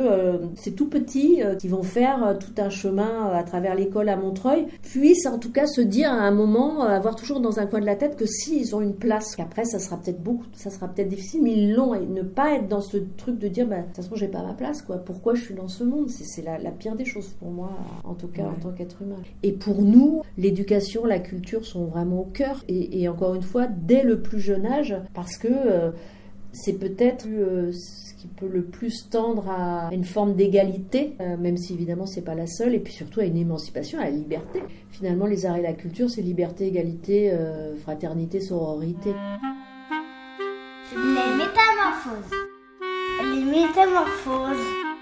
ces 0.54 0.72
tout 0.72 0.88
petits 0.88 1.40
qui 1.58 1.68
vont 1.68 1.82
faire 1.82 2.36
tout 2.38 2.60
un 2.60 2.70
chemin 2.70 3.30
à 3.32 3.42
travers 3.42 3.74
l'école 3.74 4.08
à 4.08 4.16
Montreuil 4.16 4.66
puissent 4.82 5.26
en 5.26 5.38
tout 5.38 5.50
cas 5.50 5.66
se 5.66 5.80
dire 5.80 6.10
à 6.10 6.22
un 6.22 6.30
moment, 6.30 6.82
avoir 6.82 7.16
toujours 7.16 7.40
dans 7.40 7.58
un 7.58 7.66
coin 7.66 7.80
de 7.80 7.86
la 7.86 7.96
tête 7.96 8.16
que 8.16 8.26
s'ils 8.26 8.74
ont 8.74 8.80
une 8.80 8.94
place, 8.94 9.34
qu'après 9.36 9.64
ça 9.64 9.78
sera 9.78 9.96
peut-être 9.96 10.22
beaucoup, 10.22 10.44
ça 10.54 10.70
sera 10.70 10.88
peut-être 10.88 11.08
difficile, 11.08 11.42
mais 11.42 11.52
ils 11.52 11.72
l'ont 11.72 11.94
et 11.94 12.06
ne 12.06 12.22
pas 12.22 12.54
être 12.54 12.68
dans 12.68 12.80
ce 12.80 12.98
truc 13.16 13.38
de 13.38 13.48
dire, 13.48 13.66
bah, 13.66 13.78
de 13.78 13.86
toute 13.86 13.96
façon, 13.96 14.14
j'ai 14.14 14.28
pas 14.28 14.42
ma 14.42 14.54
place, 14.54 14.82
quoi. 14.82 14.98
Pourquoi 14.98 15.23
pourquoi 15.24 15.40
je 15.40 15.46
suis 15.46 15.54
dans 15.54 15.68
ce 15.68 15.84
monde. 15.84 16.10
C'est 16.10 16.42
la, 16.42 16.58
la, 16.58 16.70
pire 16.70 16.96
des 16.96 17.06
choses 17.06 17.28
pour 17.38 17.50
moi, 17.50 17.70
en 18.04 18.12
tout 18.12 18.28
cas 18.28 18.42
en 18.42 18.60
tant 18.60 18.72
qu'être 18.72 19.00
humain. 19.00 19.22
Et 19.42 19.52
pour 19.52 19.80
nous, 19.80 20.20
l'éducation, 20.36 21.06
la 21.06 21.18
culture 21.18 21.64
sont 21.64 21.86
vraiment 21.86 22.20
au 22.20 22.24
cœur. 22.26 22.62
Et, 22.68 23.00
et, 23.00 23.08
encore 23.08 23.34
une 23.34 23.42
fois, 23.42 23.66
dès 23.66 24.02
le 24.02 24.20
plus 24.20 24.38
jeune 24.38 24.66
âge, 24.66 24.94
parce 25.14 25.38
que 25.38 25.48
euh, 25.50 25.92
c'est 26.52 26.74
peut-être 26.74 27.26
euh, 27.26 27.72
ce 27.72 28.12
qui 28.20 28.26
peut 28.26 28.48
le 28.48 28.64
plus 28.64 29.08
tendre 29.08 29.48
à 29.48 29.88
une 29.94 30.04
forme 30.04 30.34
d'égalité, 30.34 31.14
euh, 31.22 31.38
même 31.38 31.56
si 31.56 31.72
évidemment 31.72 32.04
c'est 32.04 32.20
pas 32.20 32.34
la 32.34 32.46
seule, 32.46 32.74
et 32.74 32.78
puis 32.78 32.92
surtout 32.92 33.20
à 33.20 33.24
une 33.24 33.38
émancipation, 33.38 33.98
à 34.00 34.04
la 34.04 34.10
liberté. 34.10 34.62
Finalement, 34.90 35.24
les 35.24 35.46
arts 35.46 35.56
et 35.56 35.62
la 35.62 35.72
culture, 35.72 36.10
c'est 36.10 36.20
liberté, 36.20 36.66
égalité, 36.66 37.30
euh, 37.32 37.74
fraternité, 37.76 38.42
sororité. 38.42 39.14
Les 40.92 41.36
métamorphoses. 41.38 42.38
Les 43.22 43.42
métamorphoses. 43.42 44.93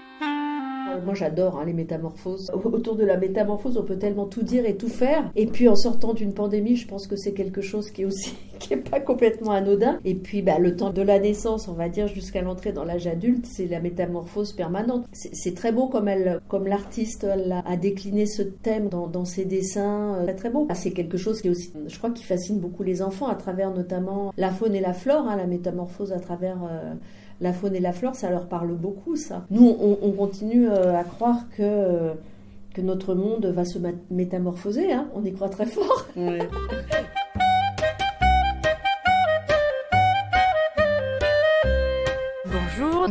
Moi 1.05 1.13
j'adore 1.13 1.59
hein, 1.59 1.65
les 1.65 1.73
métamorphoses. 1.73 2.51
Autour 2.53 2.95
de 2.95 3.05
la 3.05 3.17
métamorphose, 3.17 3.77
on 3.77 3.83
peut 3.83 3.97
tellement 3.97 4.25
tout 4.25 4.43
dire 4.43 4.65
et 4.65 4.75
tout 4.75 4.89
faire. 4.89 5.31
Et 5.35 5.45
puis 5.45 5.67
en 5.67 5.75
sortant 5.75 6.13
d'une 6.13 6.33
pandémie, 6.33 6.75
je 6.75 6.87
pense 6.87 7.07
que 7.07 7.15
c'est 7.15 7.33
quelque 7.33 7.61
chose 7.61 7.91
qui 7.91 8.03
est 8.03 8.05
aussi 8.05 8.35
qui 8.59 8.73
est 8.73 8.77
pas 8.77 8.99
complètement 8.99 9.51
anodin. 9.51 9.99
Et 10.05 10.15
puis 10.15 10.41
bah, 10.41 10.59
le 10.59 10.75
temps 10.75 10.91
de 10.91 11.01
la 11.01 11.19
naissance, 11.19 11.67
on 11.67 11.73
va 11.73 11.89
dire 11.89 12.07
jusqu'à 12.07 12.41
l'entrée 12.41 12.71
dans 12.71 12.85
l'âge 12.85 13.07
adulte, 13.07 13.45
c'est 13.45 13.67
la 13.67 13.79
métamorphose 13.79 14.53
permanente. 14.53 15.05
C'est 15.11 15.55
très 15.55 15.71
beau 15.71 15.87
comme 15.87 16.07
elle, 16.07 16.39
comme 16.47 16.67
l'artiste 16.67 17.25
a, 17.65 17.77
décliné 17.77 18.25
ce 18.25 18.41
thème 18.41 18.89
dans, 18.89 19.25
ses 19.25 19.45
dessins. 19.45 20.23
C'est 20.25 20.35
très 20.35 20.49
beau. 20.49 20.67
C'est 20.73 20.91
quelque 20.91 21.17
chose 21.17 21.41
qui 21.41 21.47
est 21.47 21.51
aussi, 21.51 21.71
je 21.87 21.97
crois, 21.97 22.11
qui 22.11 22.23
fascine 22.23 22.59
beaucoup 22.59 22.83
les 22.83 23.01
enfants 23.01 23.27
à 23.27 23.35
travers 23.35 23.71
notamment 23.71 24.33
la 24.37 24.51
faune 24.51 24.75
et 24.75 24.81
la 24.81 24.93
flore, 24.93 25.27
hein, 25.27 25.35
la 25.35 25.47
métamorphose 25.47 26.11
à 26.11 26.19
travers 26.19 26.57
euh, 26.63 26.93
la 27.41 27.53
faune 27.53 27.75
et 27.75 27.79
la 27.79 27.93
flore, 27.93 28.15
ça 28.15 28.29
leur 28.29 28.47
parle 28.47 28.73
beaucoup, 28.73 29.15
ça. 29.15 29.45
Nous, 29.51 29.75
on, 29.79 29.97
on 30.01 30.11
continue 30.11 30.69
euh, 30.69 30.97
à 30.97 31.03
croire 31.03 31.49
que, 31.55 31.61
euh, 31.61 32.13
que 32.73 32.81
notre 32.81 33.15
monde 33.15 33.45
va 33.45 33.65
se 33.65 33.79
métamorphoser, 34.11 34.91
hein. 34.91 35.07
on 35.15 35.23
y 35.23 35.33
croit 35.33 35.49
très 35.49 35.65
fort. 35.65 36.05
Ouais. 36.15 36.39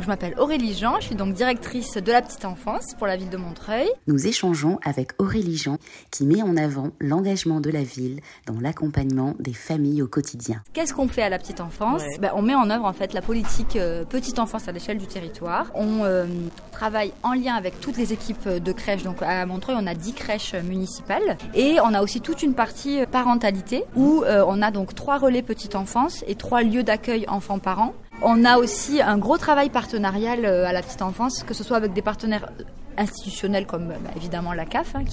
je 0.01 0.07
m'appelle 0.07 0.35
Aurélie 0.39 0.75
Jean, 0.75 0.97
je 1.01 1.07
suis 1.07 1.15
donc 1.15 1.35
directrice 1.35 1.97
de 1.97 2.13
la 2.13 2.23
petite 2.23 2.45
enfance 2.45 2.95
pour 2.97 3.07
la 3.07 3.17
ville 3.17 3.29
de 3.29 3.37
Montreuil. 3.37 3.89
Nous 4.07 4.27
échangeons 4.27 4.79
avec 4.85 5.11
Aurélie 5.19 5.57
Jean 5.57 5.77
qui 6.11 6.25
met 6.25 6.43
en 6.43 6.57
avant 6.57 6.93
l'engagement 7.01 7.61
de 7.61 7.69
la 7.69 7.83
ville 7.83 8.21
dans 8.47 8.59
l'accompagnement 8.59 9.35
des 9.39 9.53
familles 9.53 10.01
au 10.01 10.09
quotidien. 10.09 10.63
Qu'est-ce 10.73 10.95
qu'on 10.95 11.09
fait 11.09 11.23
à 11.23 11.29
la 11.29 11.39
petite 11.39 11.61
enfance 11.61 12.03
ouais. 12.03 12.19
ben, 12.21 12.33
On 12.35 12.43
met 12.43 12.55
en 12.55 12.71
œuvre 12.71 12.87
en 12.87 12.93
fait 12.93 13.13
la 13.13 13.21
politique 13.21 13.77
euh, 13.77 14.05
petite 14.05 14.39
enfance 14.39 14.67
à 14.67 14.73
l'échelle 14.73 14.99
du 14.99 15.07
territoire. 15.07 15.67
On 15.75 16.05
euh, 16.05 16.27
travaille 16.71 17.13
en 17.23 17.35
lien 17.35 17.55
avec 17.55 17.79
toutes 17.81 17.99
les 17.99 18.13
équipes 18.13 18.49
de 18.49 18.73
crèches. 18.73 19.03
Donc 19.03 19.21
à 19.21 19.45
Montreuil, 19.45 19.77
on 19.79 19.87
a 19.87 19.95
10 19.95 20.15
crèches 20.15 20.55
municipales 20.55 21.37
et 21.55 21.79
on 21.81 21.93
a 21.93 22.03
aussi 22.03 22.21
toute 22.21 22.43
une 22.43 22.55
partie 22.55 23.05
parentalité 23.11 23.85
où 23.95 24.23
euh, 24.25 24.45
on 24.47 24.63
a 24.63 24.71
donc 24.71 24.95
trois 24.95 25.19
relais 25.19 25.43
petite 25.43 25.75
enfance 25.75 26.25
et 26.27 26.35
trois 26.35 26.63
lieux 26.63 26.83
d'accueil 26.83 27.27
enfants-parents 27.29 27.93
on 28.25 28.45
a 28.45 28.59
aussi 28.59 29.01
un 29.01 29.19
gros 29.19 29.39
travail 29.39 29.71
partenarial 29.71 30.45
euh, 30.45 30.67
à 30.67 30.73
la 30.73 30.83
petite 30.83 31.03
enfance, 31.03 31.43
que 31.43 31.55
ce 31.55 31.65
soit 31.65 31.77
avec 31.77 31.93
des 31.93 32.03
partenaires 32.03 32.51
institutionnels 32.99 33.67
comme 33.67 33.89
bah, 33.89 34.11
évidemment 34.17 34.53
la 34.53 34.67
CAF, 34.67 34.95
hein, 34.95 35.05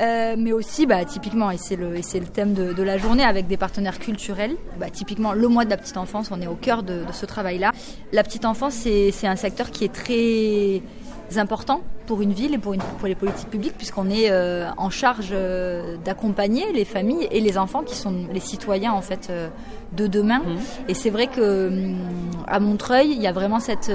euh, 0.00 0.36
mais 0.38 0.52
aussi 0.52 0.86
bah, 0.86 1.04
typiquement, 1.04 1.50
et 1.50 1.58
c'est 1.58 1.76
le, 1.76 2.00
thème 2.32 2.54
de, 2.54 2.82
la 2.82 2.98
journée, 2.98 3.24
avec 3.24 3.46
des 3.46 3.56
partenaires 3.56 3.98
culturels. 3.98 4.56
Bah, 4.78 4.90
typiquement, 4.90 5.32
le 5.32 5.48
mois 5.48 5.64
de 5.64 5.70
la 5.70 5.76
petite 5.76 5.96
enfance, 5.96 6.30
on 6.30 6.40
est 6.40 6.46
au 6.46 6.54
cœur 6.54 6.82
de 6.82 7.02
ce 7.12 7.26
travail-là. 7.26 7.72
La 8.12 8.22
petite 8.22 8.44
enfance, 8.44 8.74
c'est 8.74 9.26
un 9.26 9.36
secteur 9.36 9.70
qui 9.70 9.84
est 9.84 9.92
très 9.92 10.82
important 11.36 11.82
pour 12.06 12.22
une 12.22 12.32
ville 12.32 12.54
et 12.54 12.58
pour, 12.58 12.72
une, 12.74 12.80
pour 12.98 13.08
les 13.08 13.14
politiques 13.14 13.50
publiques 13.50 13.74
puisqu'on 13.76 14.08
est 14.08 14.30
euh, 14.30 14.68
en 14.76 14.90
charge 14.90 15.30
euh, 15.32 15.96
d'accompagner 16.04 16.72
les 16.72 16.84
familles 16.84 17.28
et 17.30 17.40
les 17.40 17.58
enfants 17.58 17.82
qui 17.82 17.96
sont 17.96 18.14
les 18.32 18.40
citoyens 18.40 18.92
en 18.92 19.02
fait 19.02 19.28
euh, 19.28 19.48
de 19.92 20.06
demain. 20.06 20.38
Mmh. 20.38 20.56
et 20.88 20.94
c'est 20.94 21.10
vrai 21.10 21.26
que 21.26 21.68
hum, 21.68 21.96
à 22.46 22.60
Montreuil 22.60 23.10
il 23.10 23.20
y 23.20 23.26
a 23.26 23.32
vraiment 23.32 23.60
cette 23.60 23.90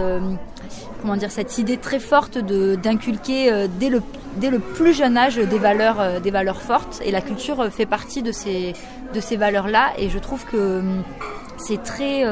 comment 1.02 1.16
dire 1.16 1.32
cette 1.32 1.58
idée 1.58 1.78
très 1.78 2.00
forte 2.00 2.38
de 2.38 2.76
d'inculquer 2.76 3.68
dès 3.80 3.90
le 3.90 4.02
dès 4.38 4.50
le 4.50 4.60
plus 4.60 4.94
jeune 4.94 5.18
âge 5.18 5.38
des 5.38 5.60
valeurs 5.60 6.22
des 6.22 6.32
valeurs 6.32 6.62
fortes. 6.62 7.02
Et 7.04 7.12
la 7.12 7.22
culture 7.22 7.68
fait 7.72 7.86
partie 7.86 8.22
de 8.22 8.32
ces 8.32 8.74
de 9.14 9.20
ces 9.20 9.38
valeurs 9.38 9.68
là 9.68 9.92
et 9.98 10.10
je 10.10 10.20
trouve 10.20 10.46
que 10.46 10.80
hum, 10.80 11.04
c'est 11.58 11.82
très 11.84 12.24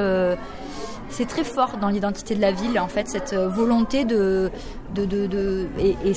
c'est 1.10 1.28
très 1.28 1.44
fort 1.44 1.78
dans 1.78 1.90
l'identité 1.90 2.36
de 2.36 2.42
la 2.42 2.52
ville, 2.52 2.80
en 2.80 2.88
fait, 2.88 3.08
cette 3.08 3.34
volonté 3.34 4.06
de, 4.06 4.52
de, 4.94 5.06
de, 5.06 5.28
de 5.28 5.68
et, 5.80 5.96
et 6.06 6.14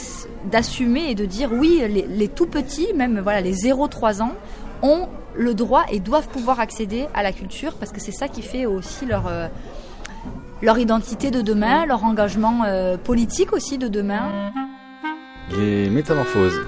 d'assumer 0.50 1.10
et 1.10 1.14
de 1.14 1.24
dire 1.24 1.50
oui, 1.52 1.82
les, 1.88 2.06
les, 2.06 2.28
tout 2.28 2.46
petits, 2.46 2.92
même 2.94 3.20
voilà, 3.20 3.40
les 3.40 3.54
0-3 3.54 4.22
ans, 4.22 4.32
ont 4.82 5.08
le 5.34 5.54
droit 5.54 5.84
et 5.90 6.00
doivent 6.00 6.28
pouvoir 6.28 6.60
accéder 6.60 7.06
à 7.14 7.22
la 7.22 7.32
culture 7.32 7.74
parce 7.74 7.92
que 7.92 8.00
c'est 8.00 8.12
ça 8.12 8.28
qui 8.28 8.42
fait 8.42 8.66
aussi 8.66 9.06
leur, 9.06 9.26
euh, 9.28 9.48
leur 10.60 10.78
identité 10.78 11.30
de 11.30 11.40
demain, 11.40 11.86
leur 11.86 12.04
engagement 12.04 12.64
euh, 12.64 12.96
politique 12.96 13.52
aussi 13.52 13.78
de 13.78 13.88
demain. 13.88 14.52
Les 15.50 15.88
métamorphoses. 15.90 16.60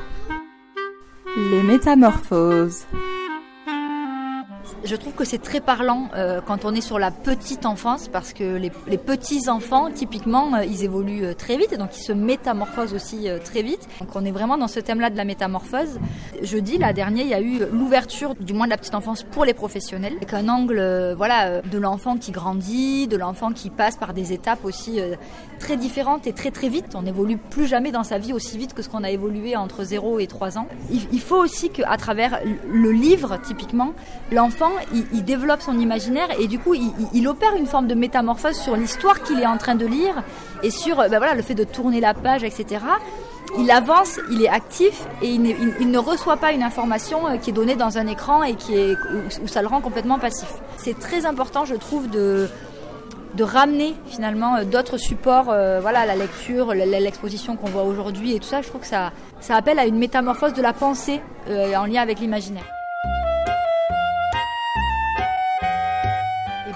Les 1.51 1.63
métamorphoses 1.63 2.85
je 4.85 4.97
trouve 4.97 5.15
que 5.15 5.25
c'est 5.25 5.39
très 5.39 5.61
parlant 5.61 6.09
euh, 6.15 6.41
quand 6.47 6.65
on 6.65 6.75
est 6.75 6.81
sur 6.81 6.99
la 6.99 7.11
petite 7.11 7.65
enfance 7.65 8.09
parce 8.09 8.33
que 8.33 8.57
les, 8.57 8.71
petits 8.99 9.49
enfants, 9.49 9.91
typiquement, 9.91 10.55
euh, 10.55 10.65
ils 10.65 10.85
évoluent 10.85 11.25
euh, 11.25 11.35
très 11.35 11.57
vite 11.57 11.73
et 11.73 11.77
donc 11.77 11.97
ils 11.97 12.03
se 12.03 12.13
métamorphosent 12.13 12.95
aussi 12.95 13.29
très 13.45 13.63
vite. 13.63 13.89
Donc 14.01 14.11
on 14.15 14.25
est 14.25 14.31
vraiment 14.31 14.59
dans 14.59 14.69
ce 14.69 14.81
thème-là 14.81 15.11
de 15.11 15.17
la 15.17 15.25
métamorphose. 15.25 15.99
Jeudi, 16.43 16.79
la 16.79 16.93
dernière, 16.93 17.25
il 17.25 17.31
y 17.31 17.35
a 17.35 17.41
eu 17.41 17.61
l'ouverture 17.73 18.35
du 18.35 18.53
mois 18.53 18.67
de 18.67 18.71
la 18.71 18.77
petite 18.77 18.95
enfance 18.95 19.23
pour 19.23 19.45
les 19.45 19.55
professionnels 19.55 20.15
avec 20.17 20.35
un 20.35 20.49
angle, 20.49 21.15
voilà, 21.17 21.63
de 21.63 21.79
l'enfant 21.79 22.17
qui 22.17 22.33
grandit, 22.33 23.09
de 23.09 23.17
l'enfant 23.17 23.53
qui 23.53 23.71
passe 23.71 23.97
par 23.97 24.13
des 24.13 24.33
étapes 24.33 24.65
aussi 24.65 25.01
très 25.59 25.77
différentes 25.77 26.27
et 26.27 26.33
très 26.33 26.51
très 26.51 26.69
vite. 26.69 26.95
On 26.95 27.03
n'évolue 27.03 27.37
plus 27.37 27.67
jamais 27.67 27.93
dans 27.93 28.05
sa 28.05 28.19
vie 28.19 28.33
aussi 28.33 28.59
vite 28.59 28.75
que 28.75 28.83
ce 28.83 28.89
qu'on 28.89 29.05
a 29.05 29.11
évolué 29.11 29.57
entre 29.57 29.85
0 29.85 30.19
et 30.19 30.27
3 30.27 30.59
ans. 30.59 30.67
Il 30.91 31.21
faut 31.21 31.37
aussi 31.43 31.71
qu'à 31.71 31.97
travers 31.97 32.41
le 32.69 32.93
livre, 32.93 33.39
typiquement, 33.43 33.93
l'enfant 34.33 34.74
il, 35.13 35.25
développe 35.25 35.61
son 35.61 35.79
imaginaire 35.79 36.29
et 36.39 36.47
du 36.47 36.59
coup 36.59 36.75
il, 36.75 37.29
opère 37.29 37.55
une 37.57 37.67
forme 37.67 37.87
de 37.87 37.95
métamorphose 37.95 38.57
sur 38.57 38.77
l'histoire 38.77 39.23
qu'il 39.23 39.41
est 39.41 39.47
en 39.47 39.57
train 39.57 39.75
de 39.75 39.87
lire 39.87 40.23
et 40.63 40.71
sur 40.71 40.97
ben 40.97 41.19
voilà, 41.19 41.35
le 41.35 41.43
fait 41.43 41.55
de 41.55 41.65
tourner 41.65 42.01
la 42.01 42.15
page, 42.15 42.45
etc. 42.45 42.81
Il 43.59 43.71
avance, 43.71 44.19
il 44.31 44.43
est 44.43 44.49
actif 44.49 45.07
et 45.23 45.29
il 45.29 45.43
ne, 45.91 45.99
reçoit 45.99 46.37
pas 46.37 46.53
une 46.53 46.63
information 46.63 47.29
euh, 47.29 47.37
qui 47.37 47.51
est 47.51 47.53
donnée 47.53 47.77
dans 47.77 47.99
un 47.99 48.07
écran 48.07 48.43
et 48.43 48.55
qui 48.55 48.75
est, 48.75 48.97
où, 49.43 49.47
ça 49.47 49.63
le 49.63 49.69
rend 49.69 49.81
complètement 49.81 50.19
passif. 50.19 50.49
C'est 50.77 50.99
très 50.99 51.25
important, 51.25 51.65
je 51.65 51.75
trouve, 51.75 52.11
de, 52.11 52.49
ramener 53.41 53.95
finalement 54.07 54.57
euh, 54.57 54.65
d'autres 54.65 54.99
supports, 54.99 55.45
voilà, 55.45 56.07
la 56.07 56.17
lecture, 56.17 56.75
l'exposition 56.75 57.57
qu'on 57.57 57.69
voit 57.69 57.85
aujourd'hui 57.85 58.35
et 58.35 58.41
tout 58.41 58.49
ça. 58.49 58.63
Je 58.63 58.69
trouve 58.69 58.81
que 58.81 58.87
ça, 58.87 59.13
ça 59.41 59.55
appelle 59.57 59.79
à 59.79 59.87
une 59.87 59.99
métamorphose 59.99 60.55
de 60.55 60.63
la 60.63 60.73
pensée 60.73 61.21
en 61.49 61.87
lien 61.87 62.03
avec 62.03 62.21
l'imaginaire. 62.21 62.74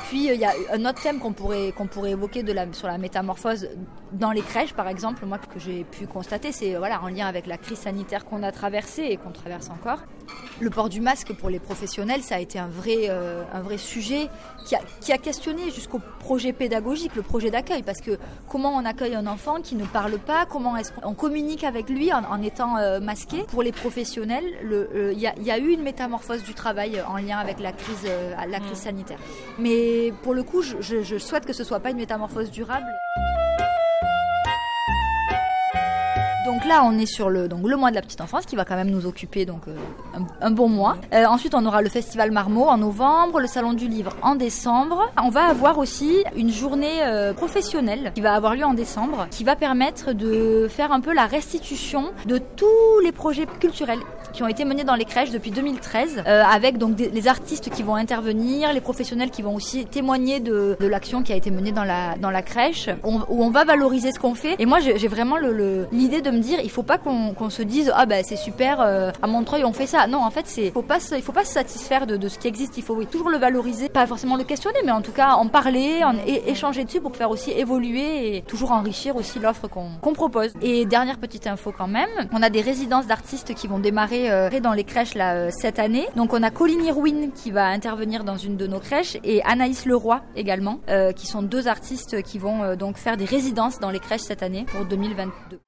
Puis 0.09 0.29
il 0.29 0.41
y 0.41 0.45
a 0.45 0.53
un 0.73 0.85
autre 0.87 1.03
thème 1.03 1.19
qu'on 1.19 1.33
pourrait, 1.33 1.73
qu'on 1.77 1.87
pourrait 1.87 2.13
évoquer 2.13 2.43
sur 2.73 2.89
la 2.89 2.97
métamorphose 2.97 3.69
dans 4.13 4.33
les 4.33 4.41
crèches, 4.41 4.73
par 4.73 4.89
exemple, 4.89 5.27
moi 5.27 5.39
que 5.39 5.59
j'ai 5.59 5.85
pu 5.85 6.07
constater, 6.07 6.51
c'est 6.51 6.77
voilà, 6.77 7.03
en 7.03 7.09
lien 7.09 7.27
avec 7.27 7.47
la 7.47 7.59
crise 7.59 7.79
sanitaire 7.79 8.25
qu'on 8.25 8.43
a 8.43 8.51
traversée 8.51 9.03
et 9.03 9.17
qu'on 9.19 9.33
traverse 9.33 9.69
encore. 9.69 9.99
Le 10.61 10.71
port 10.71 10.89
du 10.89 11.01
masque 11.01 11.33
pour 11.35 11.51
les 11.51 11.61
professionnels, 11.61 12.23
ça 12.23 12.35
a 12.37 12.39
été 12.41 12.59
un 12.59 12.67
vrai, 12.67 13.07
euh, 13.09 13.45
un 13.53 13.61
vrai 13.61 13.79
sujet 13.79 14.29
qui 14.67 14.75
a, 14.75 14.81
qui 15.01 15.13
a 15.13 15.19
questionné 15.19 15.71
jusqu'au 15.71 16.01
projet 16.19 16.53
pédagogique, 16.53 17.15
le 17.15 17.23
projet 17.23 17.51
d'accueil, 17.51 17.83
parce 17.83 18.01
que 18.01 18.19
comment 18.49 18.75
on 18.75 18.85
accueille 18.85 19.15
un 19.15 19.27
enfant 19.27 19.61
qui 19.61 19.77
ne 19.77 19.85
parle 19.85 20.19
pas, 20.19 20.47
comment 20.47 20.77
est-ce 20.77 20.93
qu'on 20.93 21.15
communique 21.15 21.63
avec 21.63 21.89
lui 21.89 22.13
en, 22.13 22.25
en 22.25 22.43
étant 22.43 22.77
euh, 22.77 22.99
masqué? 22.99 23.45
Pour 23.49 23.63
les 23.63 23.73
professionnels, 23.73 24.45
il 24.63 24.73
euh, 24.73 25.13
y, 25.13 25.27
a, 25.29 25.35
y, 25.39 25.51
a 25.51 25.59
eu 25.59 25.69
une 25.71 25.83
métamorphose 25.83 26.43
du 26.43 26.55
travail 26.55 27.01
en 27.09 27.17
lien 27.19 27.39
avec 27.39 27.61
la 27.61 27.73
crise, 27.73 28.05
euh, 28.07 28.35
la 28.49 28.59
crise 28.59 28.79
sanitaire. 28.79 29.19
Mais 29.59 30.13
pour 30.23 30.35
le 30.35 30.43
coup, 30.43 30.63
je, 30.63 30.77
je, 30.81 31.03
je 31.03 31.19
souhaite 31.19 31.47
que 31.47 31.53
ce 31.53 31.63
soit 31.63 31.81
pas 31.81 31.91
une 31.91 31.99
métamorphose 31.99 32.51
durable. 32.51 32.87
Donc 36.49 36.65
là, 36.65 36.83
on 36.83 36.99
est 36.99 37.05
sur 37.05 37.29
le, 37.29 37.47
donc, 37.47 37.69
le 37.69 37.77
mois 37.77 37.91
de 37.91 37.95
la 37.95 38.01
petite 38.01 38.23
enfance 38.23 38.47
qui 38.47 38.57
va 38.57 38.65
quand 38.65 38.75
même 38.75 38.89
nous 38.89 39.05
occuper 39.05 39.45
donc, 39.45 39.69
euh, 39.69 39.77
un, 40.17 40.47
un, 40.47 40.51
bon 40.51 40.67
mois. 40.67 40.97
Euh, 41.13 41.27
ensuite, 41.27 41.55
on 41.55 41.67
aura 41.67 41.83
le 41.83 41.91
festival 41.91 42.31
Marmot 42.31 42.65
en 42.65 42.79
novembre, 42.79 43.39
le 43.39 43.47
salon 43.47 43.75
du 43.75 43.87
livre 43.87 44.17
en 44.23 44.35
décembre. 44.35 45.13
On 45.23 45.29
va 45.29 45.43
avoir 45.43 45.77
aussi 45.77 46.25
une 46.35 46.51
journée 46.51 47.03
euh, 47.03 47.35
professionnelle 47.35 48.13
qui 48.15 48.23
va 48.23 48.33
avoir 48.33 48.55
lieu 48.55 48.65
en 48.65 48.73
décembre, 48.73 49.27
qui 49.31 49.45
va 49.45 49.57
permettre 49.57 50.15
de 50.15 50.69
faire 50.71 50.91
un 50.91 51.01
peu 51.01 51.13
la 51.13 51.27
restitution 51.27 52.13
de 52.25 52.39
tous 52.39 53.01
les 53.05 53.13
projets 53.13 53.45
culturels 53.61 54.01
qui 54.39 54.45
ont 54.45 54.49
été 54.49 54.65
menées 54.65 54.85
dans 54.85 54.95
les 54.95 55.05
crèches 55.05 55.33
depuis 55.33 55.51
2013, 55.51 56.23
euh, 56.25 56.45
avec 56.45 56.79
donc 56.79 56.95
des, 56.95 57.11
les 57.11 57.27
artistes 57.27 57.71
qui 57.71 57.83
vont 57.83 57.97
intervenir, 57.97 58.73
les 58.73 58.81
professionnels 58.81 59.31
qui 59.31 59.43
vont 59.43 59.53
aussi 59.53 59.85
témoigner 59.85 60.39
de, 60.39 60.77
de 60.79 60.87
l'action 60.87 61.25
qui 61.25 61.33
a 61.33 61.37
été 61.37 61.51
menée 61.51 61.73
dans 61.73 61.83
la 61.83 62.17
dans 62.19 62.31
la 62.31 62.43
crèche, 62.43 62.89
on, 63.03 63.17
où 63.31 63.43
on 63.43 63.51
va 63.51 63.65
valoriser 63.65 64.13
ce 64.13 64.21
qu'on 64.21 64.37
fait. 64.37 64.55
Et 64.61 64.65
moi, 64.65 64.79
j'ai 64.79 65.09
vraiment 65.09 65.39
l'idée 65.91 66.19
le, 66.19 66.23
de 66.23 66.31
me 66.31 66.39
dire, 66.39 66.61
il 66.63 66.71
faut 66.71 66.85
pas 66.85 66.99
qu'on 66.99 67.51
se 67.51 67.63
dise 67.63 67.93
ah 67.97 68.07
ben 68.07 68.23
c'est 68.25 68.37
super, 68.37 68.81
euh, 68.81 69.11
à 69.21 69.27
Montreuil 69.27 69.65
on 69.65 69.73
fait 69.73 69.89
ça. 69.89 70.07
Non, 70.07 70.23
en 70.25 70.31
fait, 70.31 70.47
c'est 70.47 70.71
faut 70.71 70.83
pas 70.83 70.99
il 71.17 71.23
faut 71.23 71.33
pas 71.33 71.45
se 71.45 71.53
satisfaire 71.53 72.07
de, 72.07 72.17
de 72.17 72.29
ce 72.29 72.39
qui 72.39 72.47
existe. 72.47 72.79
Il 72.79 72.85
faut 72.85 72.95
oui, 72.95 73.07
toujours 73.07 73.31
le 73.31 73.39
valoriser, 73.39 73.89
pas 73.89 74.07
forcément 74.07 74.37
le 74.37 74.45
questionner, 74.45 74.79
mais 74.85 74.93
en 74.93 75.03
tout 75.03 75.11
cas 75.11 75.33
en 75.33 75.49
parler, 75.49 76.05
en 76.05 76.15
échanger 76.47 76.85
dessus 76.85 77.01
pour 77.01 77.17
faire 77.17 77.31
aussi 77.33 77.51
évoluer 77.51 78.37
et 78.37 78.43
toujours 78.43 78.71
enrichir 78.71 79.17
aussi 79.17 79.41
l'offre 79.41 79.67
qu'on 79.67 80.13
propose. 80.15 80.53
Et 80.63 80.87
dernière 80.87 81.19
petite 81.19 81.49
info 81.49 81.75
quand 81.77 81.89
même, 81.89 82.09
on 82.31 82.41
a 82.41 82.51
des 82.51 82.61
résidences 82.61 83.09
d'artistes 83.09 83.53
qui 83.55 83.67
vont 83.67 83.81
démarrer 83.81 84.28
euh, 84.29 84.61
dans 84.61 84.73
les 84.73 84.85
crèches 84.85 85.15
euh, 85.17 85.51
cette 85.51 85.79
année. 85.79 86.07
Donc 86.17 86.33
on 86.33 86.43
a 86.43 86.51
Colline 86.51 86.85
Irwin 86.85 87.31
qui 87.33 87.51
va 87.51 87.67
intervenir 87.67 88.25
dans 88.25 88.37
une 88.37 88.57
de 88.57 88.67
nos 88.67 88.81
crèches 88.81 89.17
et 89.25 89.43
Anaïs 89.43 89.87
Leroy 89.87 90.23
également, 90.37 90.81
euh, 90.89 91.13
qui 91.13 91.27
sont 91.27 91.43
deux 91.43 91.69
artistes 91.69 92.23
qui 92.23 92.39
vont 92.39 92.77
donc 92.77 92.97
faire 92.97 93.17
des 93.17 93.25
résidences 93.25 93.79
dans 93.81 93.91
les 93.91 94.01
crèches 94.01 94.23
cette 94.23 94.43
année 94.43 94.65
pour 94.65 94.85
2022. 94.85 95.61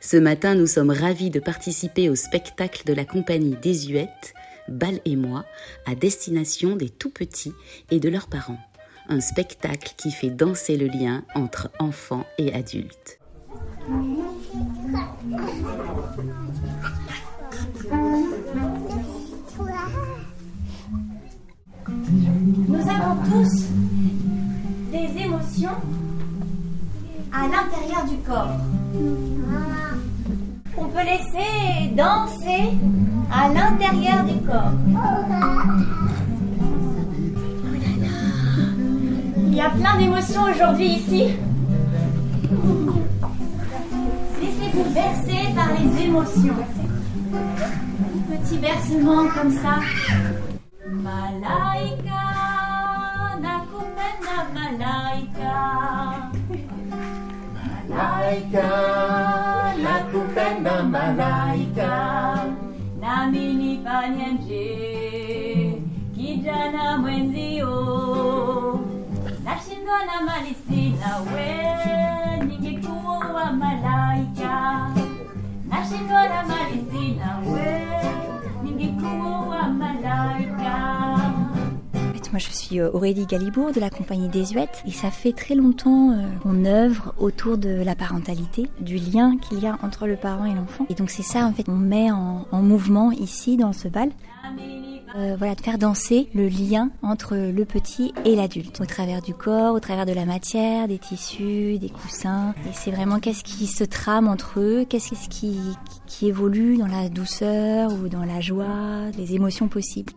Ce 0.00 0.16
matin, 0.16 0.54
nous 0.54 0.68
sommes 0.68 0.90
ravis 0.90 1.30
de 1.30 1.40
participer 1.40 2.08
au 2.08 2.14
spectacle 2.14 2.84
de 2.86 2.92
la 2.92 3.04
compagnie 3.04 3.56
Désuète, 3.60 4.34
Bal 4.68 5.00
et 5.04 5.16
moi, 5.16 5.44
à 5.84 5.94
destination 5.94 6.76
des 6.76 6.90
tout 6.90 7.10
petits 7.10 7.52
et 7.90 7.98
de 7.98 8.08
leurs 8.08 8.28
parents. 8.28 8.58
Un 9.08 9.20
spectacle 9.20 9.94
qui 9.96 10.10
fait 10.10 10.30
danser 10.30 10.76
le 10.76 10.86
lien 10.88 11.22
entre 11.34 11.70
enfants 11.78 12.24
et 12.38 12.52
adultes. 12.52 13.20
Nous 22.68 22.88
avons 22.88 23.22
tous 23.30 23.64
des 24.90 25.22
émotions 25.22 25.70
à 27.32 27.42
l'intérieur 27.42 28.04
du 28.08 28.16
corps. 28.26 28.58
On 30.76 30.84
peut 30.84 31.04
laisser 31.04 31.94
danser 31.94 32.76
à 33.32 33.48
l'intérieur 33.48 34.24
du 34.24 34.44
corps. 34.44 34.72
Il 39.56 39.60
y 39.60 39.62
a 39.62 39.70
plein 39.70 39.96
d'émotions 39.96 40.42
aujourd'hui 40.42 40.86
ici. 40.86 41.28
Laissez-vous 44.38 44.84
bercer 44.92 45.54
par 45.54 45.68
les 45.72 46.04
émotions. 46.04 46.56
Petit 48.28 48.58
versement 48.58 49.28
comme 49.34 49.52
ça. 49.52 49.78
We, 71.20 71.66
ningekuwa 72.46 73.52
malaika. 73.52 74.90
Nashindwa 75.68 76.28
na 76.28 76.42
mali 76.42 76.84
sina 76.90 77.38
we, 77.38 77.90
Moi, 82.36 82.44
je 82.46 82.54
suis 82.54 82.80
euh, 82.80 82.90
Aurélie 82.92 83.24
Galibourg 83.24 83.72
de 83.72 83.80
la 83.80 83.88
compagnie 83.88 84.28
Désuète 84.28 84.82
et 84.86 84.90
ça 84.90 85.10
fait 85.10 85.32
très 85.32 85.54
longtemps 85.54 86.10
euh, 86.10 86.16
qu'on 86.42 86.66
œuvre 86.66 87.14
autour 87.16 87.56
de 87.56 87.82
la 87.82 87.94
parentalité, 87.94 88.68
du 88.78 88.96
lien 88.96 89.38
qu'il 89.38 89.60
y 89.60 89.66
a 89.66 89.78
entre 89.82 90.06
le 90.06 90.16
parent 90.16 90.44
et 90.44 90.54
l'enfant. 90.54 90.84
Et 90.90 90.94
donc 90.94 91.08
c'est 91.08 91.22
ça 91.22 91.46
en 91.46 91.54
fait 91.54 91.66
on 91.66 91.76
met 91.76 92.10
en, 92.10 92.46
en 92.52 92.60
mouvement 92.60 93.10
ici 93.10 93.56
dans 93.56 93.72
ce 93.72 93.88
bal. 93.88 94.10
Euh, 95.16 95.34
voilà, 95.38 95.54
de 95.54 95.62
faire 95.62 95.78
danser 95.78 96.28
le 96.34 96.46
lien 96.46 96.90
entre 97.00 97.36
le 97.36 97.64
petit 97.64 98.12
et 98.26 98.36
l'adulte, 98.36 98.82
au 98.82 98.84
travers 98.84 99.22
du 99.22 99.32
corps, 99.32 99.74
au 99.74 99.80
travers 99.80 100.04
de 100.04 100.12
la 100.12 100.26
matière, 100.26 100.88
des 100.88 100.98
tissus, 100.98 101.78
des 101.78 101.88
coussins. 101.88 102.54
Et 102.66 102.74
c'est 102.74 102.90
vraiment 102.90 103.18
qu'est-ce 103.18 103.44
qui 103.44 103.66
se 103.66 103.82
trame 103.82 104.28
entre 104.28 104.60
eux, 104.60 104.84
qu'est-ce 104.86 105.30
qui 105.30 105.74
évolue 106.20 106.76
dans 106.76 106.86
la 106.86 107.08
douceur 107.08 107.94
ou 107.94 108.08
dans 108.08 108.24
la 108.26 108.42
joie, 108.42 109.10
les 109.16 109.34
émotions 109.34 109.68
possibles. 109.68 110.12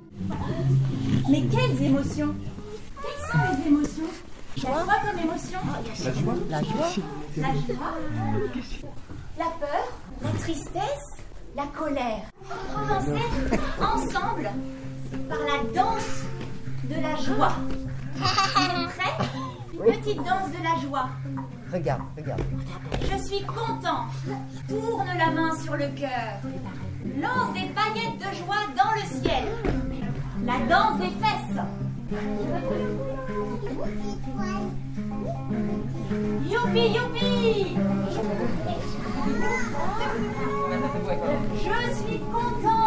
Mais 1.29 1.43
quelles 1.43 1.84
émotions? 1.84 2.36
Quelles 3.01 3.32
sont 3.32 3.62
les 3.62 3.67
émotions? 3.67 4.03
Quoi 4.62 4.95
comme 5.05 5.19
émotion? 5.19 5.60
La 6.03 6.13
joie. 6.13 6.34
La 6.49 6.62
joie. 6.62 6.89
La 7.38 7.51
joie. 7.53 7.95
La 9.38 9.45
peur. 9.60 9.91
La 10.21 10.29
tristesse. 10.39 11.17
La 11.55 11.65
colère. 11.67 12.21
On 12.43 12.86
va 12.86 12.95
commencer 12.95 13.23
ensemble 13.82 14.49
par 15.27 15.39
la 15.39 15.73
danse 15.73 16.23
de 16.84 16.95
la 16.95 17.15
joie. 17.15 17.53
Prêts 18.19 19.25
Une 19.73 20.01
petite 20.01 20.17
danse 20.17 20.51
de 20.51 20.63
la 20.63 20.82
joie. 20.82 21.10
Regarde, 21.71 22.01
regarde. 22.17 22.41
Je 23.01 23.17
suis 23.27 23.45
content. 23.45 24.05
Tourne 24.67 25.10
la 25.17 25.32
main 25.32 25.58
sur 25.60 25.75
le 25.75 25.88
cœur. 25.89 26.39
Lance 27.21 27.53
des 27.53 27.69
paillettes 27.69 28.17
de 28.17 28.36
joie 28.38 28.65
dans 28.75 28.91
le 28.93 29.21
ciel. 29.21 29.45
La 30.50 30.58
danse 30.68 30.98
des 30.98 31.14
fesses. 31.24 31.62
Youpi, 36.50 36.86
youpi 36.90 37.78
Je 41.54 41.78
suis 41.94 42.20
content 42.32 42.79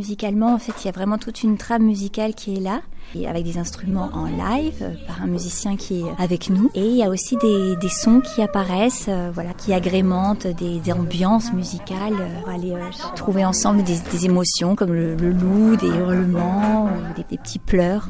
musicalement, 0.00 0.54
en 0.54 0.58
fait, 0.58 0.72
il 0.82 0.86
y 0.86 0.88
a 0.88 0.92
vraiment 0.92 1.18
toute 1.18 1.42
une 1.42 1.58
trame 1.58 1.82
musicale 1.82 2.34
qui 2.34 2.56
est 2.56 2.60
là, 2.60 2.80
et 3.14 3.28
avec 3.28 3.44
des 3.44 3.58
instruments 3.58 4.08
en 4.14 4.24
live 4.24 4.78
euh, 4.80 4.94
par 5.06 5.22
un 5.22 5.26
musicien 5.26 5.76
qui 5.76 6.00
est 6.00 6.04
avec 6.18 6.48
nous. 6.48 6.70
Et 6.74 6.86
il 6.86 6.96
y 6.96 7.02
a 7.02 7.10
aussi 7.10 7.36
des, 7.36 7.76
sons 7.90 8.20
qui 8.20 8.40
apparaissent, 8.40 9.08
euh, 9.08 9.30
voilà, 9.34 9.52
qui 9.52 9.74
agrémentent 9.74 10.46
des, 10.46 10.80
ambiances 10.90 11.52
musicales 11.52 12.14
euh, 12.18 12.40
pour 12.40 12.48
aller 12.48 12.74
trouver 13.14 13.44
ensemble 13.44 13.82
des, 13.82 14.24
émotions 14.24 14.74
comme 14.74 14.94
le, 14.94 15.14
loup, 15.14 15.76
des 15.76 15.88
hurlements, 15.88 16.88
des 17.16 17.36
petits 17.36 17.58
pleurs. 17.58 18.08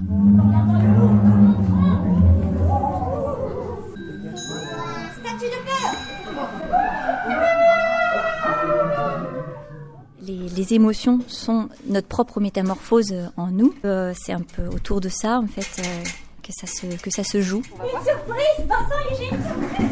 Les, 10.57 10.75
émotions 10.75 11.21
sont 11.27 11.69
notre 11.87 12.09
propre 12.09 12.41
métamorphose 12.41 13.13
euh, 13.13 13.27
en 13.37 13.49
nous. 13.49 13.75
Euh, 13.85 14.13
c'est 14.17 14.33
un 14.33 14.41
peu 14.41 14.67
autour 14.67 15.01
de 15.01 15.09
ça, 15.09 15.39
en 15.39 15.47
fait, 15.47 15.83
euh, 15.83 16.05
que 16.43 16.53
ça 16.53 16.67
se 16.67 16.87
que 17.03 17.11
ça 17.11 17.25
se 17.25 17.41
joue. 17.41 17.63
Une 17.83 18.05
surprise 18.05 18.67
Vincent 18.67 19.01
et 19.11 19.15
j'ai 19.17 19.25
une 19.25 19.43
surprise. 19.43 19.91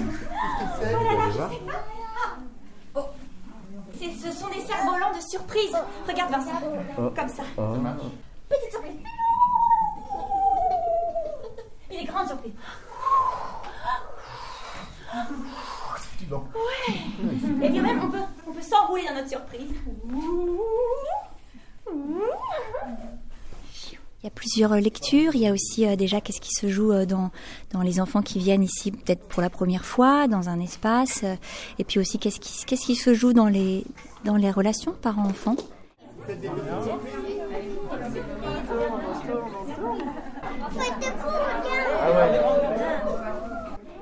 Oh 0.80 0.84
là 0.84 1.14
là, 1.14 1.30
je 1.30 1.36
sais 1.36 1.62
pas. 1.66 1.84
Oh. 2.94 3.04
Ce 4.00 4.32
sont 4.32 4.48
des 4.48 4.66
cerfs-volants 4.66 5.16
de 5.16 5.22
surprise. 5.28 5.76
Regarde 6.06 6.30
Vincent, 6.30 6.60
comme 6.96 7.28
ça. 7.28 7.42
Petite 8.48 8.70
surprise. 8.70 8.96
Une 11.90 12.06
grande 12.06 12.28
surprise. 12.28 12.52
Ouais. 16.30 17.66
Et 17.66 17.68
bien 17.70 17.82
même, 17.82 18.00
on 18.04 18.10
peut 18.10 18.18
s'enrouler 18.68 19.04
dans 19.06 19.14
notre 19.14 19.28
surprise 19.28 19.70
Il 24.20 24.24
y 24.24 24.26
a 24.26 24.30
plusieurs 24.30 24.74
lectures. 24.74 25.34
Il 25.34 25.42
y 25.42 25.46
a 25.46 25.52
aussi 25.52 25.96
déjà 25.96 26.20
qu'est-ce 26.20 26.40
qui 26.40 26.52
se 26.52 26.68
joue 26.68 26.92
dans, 27.06 27.30
dans 27.72 27.82
les 27.82 28.00
enfants 28.00 28.22
qui 28.22 28.38
viennent 28.38 28.64
ici 28.64 28.90
peut-être 28.90 29.26
pour 29.28 29.42
la 29.42 29.50
première 29.50 29.84
fois 29.84 30.26
dans 30.26 30.48
un 30.48 30.60
espace. 30.60 31.24
Et 31.78 31.84
puis 31.84 32.00
aussi 32.00 32.18
qu'est-ce 32.18 32.40
qui, 32.40 32.64
qu'est-ce 32.64 32.86
qui 32.86 32.96
se 32.96 33.14
joue 33.14 33.32
dans 33.32 33.46
les, 33.46 33.84
dans 34.24 34.36
les 34.36 34.50
relations 34.50 34.92
parents-enfants. 34.92 35.56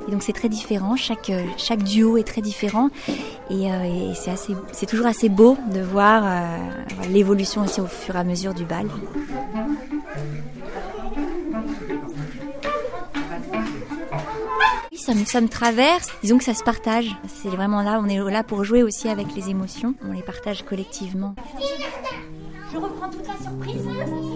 Et 0.06 0.10
donc 0.10 0.22
c'est 0.22 0.32
très 0.32 0.48
différent, 0.48 0.96
chaque, 0.96 1.32
chaque 1.56 1.82
duo 1.82 2.16
est 2.16 2.26
très 2.26 2.40
différent 2.40 2.90
et, 3.50 3.70
euh, 3.70 4.14
c'est, 4.14 4.30
assez, 4.30 4.54
c'est 4.72 4.86
toujours 4.86 5.06
assez 5.06 5.28
beau 5.28 5.56
de 5.72 5.80
voir 5.80 6.22
euh, 6.24 7.08
l'évolution 7.10 7.62
aussi 7.62 7.80
au 7.80 7.86
fur 7.86 8.14
et 8.14 8.18
à 8.18 8.24
mesure 8.24 8.54
du 8.54 8.64
bal. 8.64 8.86
Ça 14.96 15.14
me, 15.14 15.24
ça 15.24 15.40
me 15.40 15.48
traverse, 15.48 16.08
disons 16.22 16.38
que 16.38 16.44
ça 16.44 16.54
se 16.54 16.64
partage. 16.64 17.14
C'est 17.28 17.48
vraiment 17.48 17.82
là, 17.82 18.00
on 18.02 18.08
est 18.08 18.18
là 18.30 18.42
pour 18.42 18.64
jouer 18.64 18.82
aussi 18.82 19.08
avec 19.08 19.34
les 19.36 19.50
émotions, 19.50 19.94
on 20.08 20.12
les 20.12 20.22
partage 20.22 20.64
collectivement. 20.64 21.36
Je 22.72 22.78
reprends 22.78 23.08
toute 23.08 23.26
la 23.26 23.34
surprise. 23.34 24.35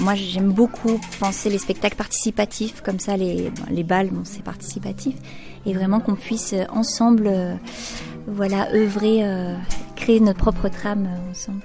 Moi, 0.00 0.14
j'aime 0.14 0.52
beaucoup 0.52 1.00
penser 1.20 1.50
les 1.50 1.58
spectacles 1.58 1.96
participatifs, 1.96 2.80
comme 2.80 2.98
ça, 2.98 3.16
les, 3.16 3.52
les 3.70 3.82
balles, 3.84 4.10
c'est 4.24 4.42
participatif, 4.42 5.14
et 5.66 5.72
vraiment 5.72 6.00
qu'on 6.00 6.14
puisse 6.14 6.52
euh, 6.52 6.64
ensemble, 6.70 7.28
euh, 7.28 7.54
voilà, 8.26 8.72
œuvrer, 8.74 9.24
euh, 9.24 9.56
créer 9.94 10.20
notre 10.20 10.38
propre 10.38 10.68
trame 10.68 11.08
ensemble. 11.30 11.62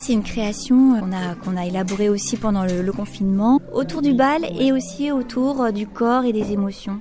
C'est 0.00 0.12
une 0.12 0.22
création 0.22 1.00
qu'on 1.00 1.12
a, 1.12 1.34
qu'on 1.42 1.56
a 1.56 1.64
élaborée 1.64 2.08
aussi 2.08 2.36
pendant 2.36 2.64
le, 2.64 2.92
confinement, 2.92 3.60
autour 3.72 4.02
du 4.02 4.14
bal 4.14 4.42
et 4.58 4.72
aussi 4.72 5.10
autour 5.10 5.72
du 5.72 5.86
corps 5.86 6.24
et 6.24 6.32
des 6.32 6.52
émotions. 6.52 7.00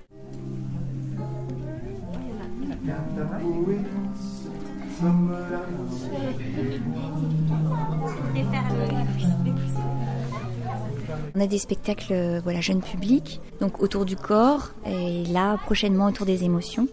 On 11.35 11.41
a 11.41 11.47
des 11.47 11.57
spectacles 11.57 12.39
voilà, 12.43 12.61
jeunes 12.61 12.81
publics, 12.81 13.41
donc 13.59 13.81
autour 13.81 14.05
du 14.05 14.15
corps, 14.15 14.71
et 14.85 15.25
là 15.25 15.57
prochainement 15.57 16.05
autour 16.05 16.25
des 16.25 16.43
émotions. 16.43 16.87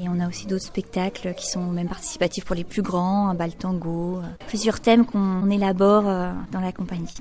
Et 0.00 0.08
on 0.08 0.18
a 0.18 0.26
aussi 0.26 0.46
d'autres 0.46 0.64
spectacles 0.64 1.34
qui 1.34 1.46
sont 1.46 1.66
même 1.66 1.88
participatifs 1.88 2.44
pour 2.44 2.56
les 2.56 2.64
plus 2.64 2.82
grands, 2.82 3.28
un 3.28 3.34
bal 3.34 3.54
tango, 3.54 4.20
plusieurs 4.48 4.80
thèmes 4.80 5.04
qu'on 5.04 5.50
élabore 5.50 6.08
euh, 6.08 6.32
dans 6.52 6.60
la 6.60 6.72
compagnie. 6.72 7.14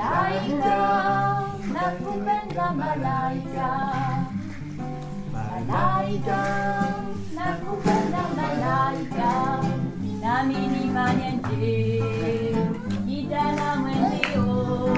Malaika, 0.00 0.76
nakupenda 1.74 2.66
malaika, 2.80 3.68
malaika, 5.32 6.38
nakupenda 7.36 8.22
malaika, 8.36 9.32
nami 10.22 10.54
nimanye 10.72 11.30
nje 11.32 12.04
kijana 13.06 13.76
mwenzio, 13.76 14.96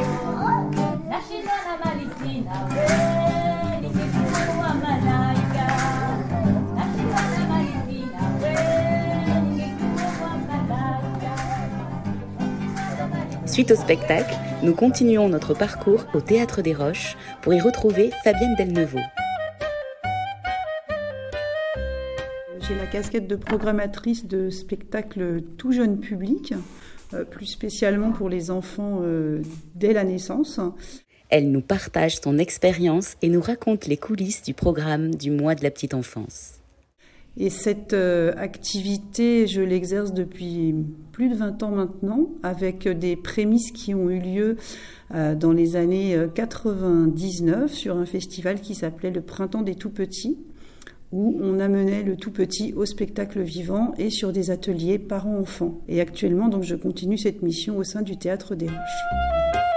nashinda 1.09 1.57
na 1.67 1.73
mali 1.85 2.07
sina 2.19 2.55
wewe 2.65 3.22
Suite 13.53 13.71
au 13.71 13.77
spectacle, 13.77 14.35
nous 14.63 14.75
continuons 14.75 15.29
notre 15.29 15.53
parcours 15.53 16.07
au 16.15 16.23
Théâtre 16.23 16.63
des 16.63 16.73
Roches 16.73 17.19
pour 17.43 17.53
y 17.53 17.61
retrouver 17.61 18.11
Fabienne 18.25 18.55
Delnevaux. 18.57 18.99
J'ai 22.61 22.75
la 22.75 22.87
casquette 22.87 23.29
de 23.29 23.37
programmatrice 23.37 24.27
de 24.27 24.49
spectacles 24.49 25.43
tout 25.59 25.71
jeune 25.71 26.01
public, 26.01 26.55
euh, 27.13 27.27
plus 27.27 27.45
spécialement 27.45 28.13
pour 28.13 28.31
les 28.31 28.51
enfants 28.51 29.01
euh, 29.03 29.43
dès 29.75 29.93
la 29.93 30.05
naissance. 30.05 30.59
Elle 31.29 31.51
nous 31.51 31.61
partage 31.61 32.23
son 32.23 32.39
expérience 32.39 33.17
et 33.21 33.29
nous 33.29 33.43
raconte 33.43 33.85
les 33.85 33.99
coulisses 33.99 34.43
du 34.43 34.55
programme 34.55 35.15
du 35.15 35.31
mois 35.31 35.55
de 35.55 35.63
la 35.63 35.71
petite 35.71 35.93
enfance. 35.93 36.62
Et 37.39 37.49
cette 37.49 37.95
euh, 37.95 38.33
activité, 38.37 39.47
je 39.47 39.63
l'exerce 39.63 40.13
depuis 40.13 40.75
plus 41.13 41.31
de 41.31 41.35
20 41.35 41.63
ans 41.63 41.71
maintenant, 41.71 42.31
avec 42.43 42.87
des 42.87 43.17
prémices 43.17 43.73
qui 43.73 43.95
ont 43.95 44.11
eu 44.11 44.21
lieu 44.21 44.57
euh, 45.15 45.35
dans 45.35 45.53
les 45.53 45.77
années 45.77 46.17
99 46.35 47.63
euh, 47.65 47.69
sur 47.69 47.97
un 47.97 48.07
festival 48.07 48.61
qui 48.61 48.75
s'appelait 48.75 49.11
le 49.11 49.23
Printemps 49.23 49.63
des 49.63 49.75
Tout-Petits, 49.75 50.39
où 51.11 51.39
on 51.43 51.59
amenait 51.59 52.03
le 52.03 52.17
tout 52.17 52.31
petit 52.31 52.75
au 52.75 52.85
spectacle 52.85 53.41
vivant 53.41 53.95
et 53.99 54.11
sur 54.11 54.33
des 54.33 54.51
ateliers 54.51 54.99
parents-enfants. 54.99 55.81
Et 55.89 56.01
actuellement, 56.01 56.49
donc, 56.49 56.65
je 56.65 56.75
continue 56.75 57.19
cette 57.19 57.43
mission 57.43 57.79
au 57.79 57.85
sein 57.85 58.03
du 58.03 58.19
Théâtre 58.19 58.55
des 58.55 58.67
Roches 58.67 59.72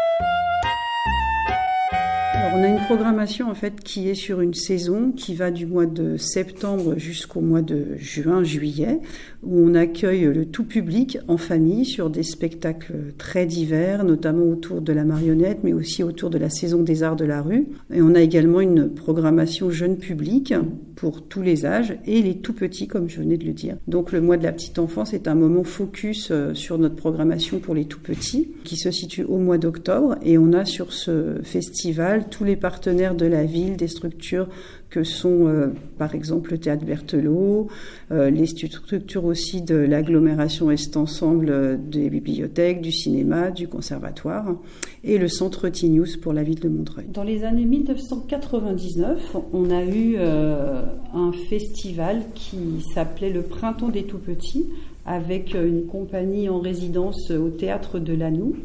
on 2.54 2.64
a 2.64 2.68
une 2.68 2.84
programmation 2.86 3.50
en 3.50 3.56
fait 3.56 3.82
qui 3.82 4.10
est 4.10 4.16
sur 4.16 4.42
une 4.42 4.54
saison 4.54 5.12
qui 5.12 5.36
va 5.36 5.52
du 5.52 5.66
mois 5.66 5.86
de 5.86 6.18
septembre 6.18 6.96
jusqu'au 6.98 7.42
mois 7.42 7.62
de 7.62 7.96
juin, 7.98 8.44
juillet, 8.44 9.00
où 9.44 9.60
on 9.60 9.76
accueille 9.76 10.26
le 10.26 10.46
tout 10.46 10.64
public 10.64 11.18
en 11.28 11.38
famille 11.38 11.86
sur 11.86 12.10
des 12.10 12.24
spectacles 12.24 13.14
très 13.18 13.46
divers, 13.46 14.04
notamment 14.04 14.46
autour 14.46 14.82
de 14.82 14.94
la 14.94 15.04
marionnette, 15.04 15.60
mais 15.64 15.74
aussi 15.74 16.04
autour 16.04 16.30
de 16.30 16.38
la 16.38 16.50
saison 16.50 16.82
des 16.82 17.04
arts 17.04 17.16
de 17.16 17.26
la 17.26 17.42
rue. 17.42 17.68
Et 17.94 18.02
on 18.02 18.16
a 18.16 18.22
également 18.22 18.62
une 18.62 18.90
programmation 18.90 19.70
jeune 19.70 19.98
public 19.98 20.54
pour 20.96 21.28
tous 21.28 21.42
les 21.42 21.66
âges 21.66 21.98
et 22.06 22.22
les 22.22 22.38
tout 22.38 22.54
petits, 22.54 22.88
comme 22.88 23.10
je 23.10 23.20
venais 23.20 23.38
de 23.38 23.46
le 23.46 23.54
dire. 23.54 23.78
Donc 23.88 24.12
le 24.12 24.22
mois 24.22 24.38
de 24.38 24.44
la 24.44 24.52
petite 24.52 24.80
enfance 24.80 25.14
est 25.14 25.28
un 25.28 25.36
moment 25.36 25.64
focus 25.64 26.30
euh, 26.32 26.54
sur 26.54 26.78
notre 26.78 26.96
programmation 26.96 27.60
pour 27.60 27.76
les 27.76 27.86
tout 27.86 28.00
petits, 28.00 28.50
qui 28.64 28.78
se 28.78 28.92
situe 28.92 29.24
au 29.24 29.38
mois 29.38 29.58
d'octobre, 29.58 30.16
et 30.24 30.38
on 30.38 30.54
a 30.54 30.66
sur 30.66 30.94
ce 30.94 31.36
festival 31.44 32.30
tous 32.36 32.44
les 32.44 32.58
partenaires 32.58 33.16
de 33.16 33.26
la 33.26 33.46
ville, 33.46 33.78
des 33.78 33.88
structures 33.88 34.50
que 34.90 35.04
sont 35.04 35.48
euh, 35.48 35.68
par 35.98 36.16
exemple 36.16 36.52
le 36.52 36.58
théâtre 36.58 36.86
Berthelot, 36.86 37.68
euh, 38.12 38.30
les 38.30 38.46
structures 38.46 39.24
aussi 39.24 39.62
de 39.62 39.76
l'agglomération 39.76 40.70
Est 40.70 40.98
Ensemble 40.98 41.50
euh, 41.50 41.78
des 41.78 42.10
bibliothèques, 42.10 42.82
du 42.82 42.92
cinéma, 42.92 43.52
du 43.52 43.70
conservatoire 43.70 44.58
et 45.06 45.18
le 45.18 45.30
centre 45.30 45.70
Tinius 45.70 46.18
pour 46.18 46.34
la 46.34 46.44
ville 46.44 46.60
de 46.60 46.68
Montreuil. 46.68 47.06
Dans 47.08 47.24
les 47.24 47.46
années 47.46 47.66
1999, 47.66 49.38
on 49.54 49.70
a 49.70 49.84
eu 49.84 50.18
un 50.18 51.32
festival 51.48 52.24
qui 52.34 52.82
s'appelait 52.94 53.30
le 53.30 53.44
Printemps 53.44 53.90
des 53.90 54.04
Tout 54.04 54.18
Petits 54.18 54.66
avec 55.06 55.54
une 55.54 55.86
compagnie 55.86 56.50
en 56.50 56.60
résidence 56.60 57.30
au 57.30 57.50
théâtre 57.50 58.00
de 58.00 58.14
Lannou 58.14 58.56